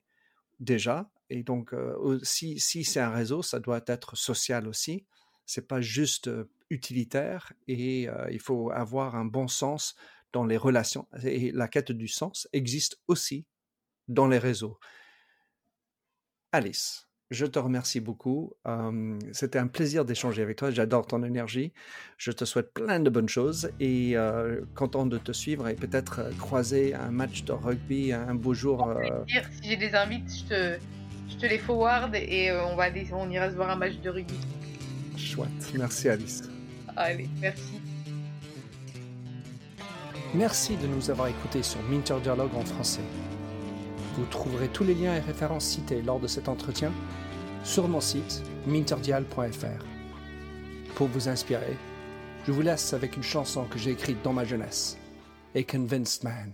[0.60, 1.10] déjà.
[1.32, 1.74] Et donc,
[2.22, 5.06] si, si c'est un réseau, ça doit être social aussi.
[5.46, 6.30] C'est pas juste
[6.70, 9.96] utilitaire et il faut avoir un bon sens
[10.34, 11.08] dans les relations.
[11.24, 13.46] Et la quête du sens existe aussi
[14.08, 14.80] dans les réseaux.
[16.52, 18.54] Alice, je te remercie beaucoup.
[19.32, 20.72] C'était un plaisir d'échanger avec toi.
[20.72, 21.74] J'adore ton énergie.
[22.18, 24.16] Je te souhaite plein de bonnes choses et
[24.76, 28.93] content de te suivre et peut-être croiser un match de rugby un beau jour.
[29.28, 30.80] Si j'ai des invites, je te,
[31.30, 34.36] je te les forward et on, va, on ira se voir un match de rugby.
[35.18, 35.74] Chouette.
[35.76, 36.43] Merci Alice.
[36.95, 37.82] Allez, merci.
[40.34, 43.01] Merci de nous avoir écoutés sur Minter Dialogue en français.
[44.16, 46.91] Vous trouverez tous les liens et références cités lors de cet entretien
[47.63, 49.86] sur mon site minterdial.fr.
[50.95, 51.78] Pour vous inspirer,
[52.47, 54.97] je vous laisse avec une chanson que j'ai écrite dans ma jeunesse,
[55.55, 56.53] A Convinced Man.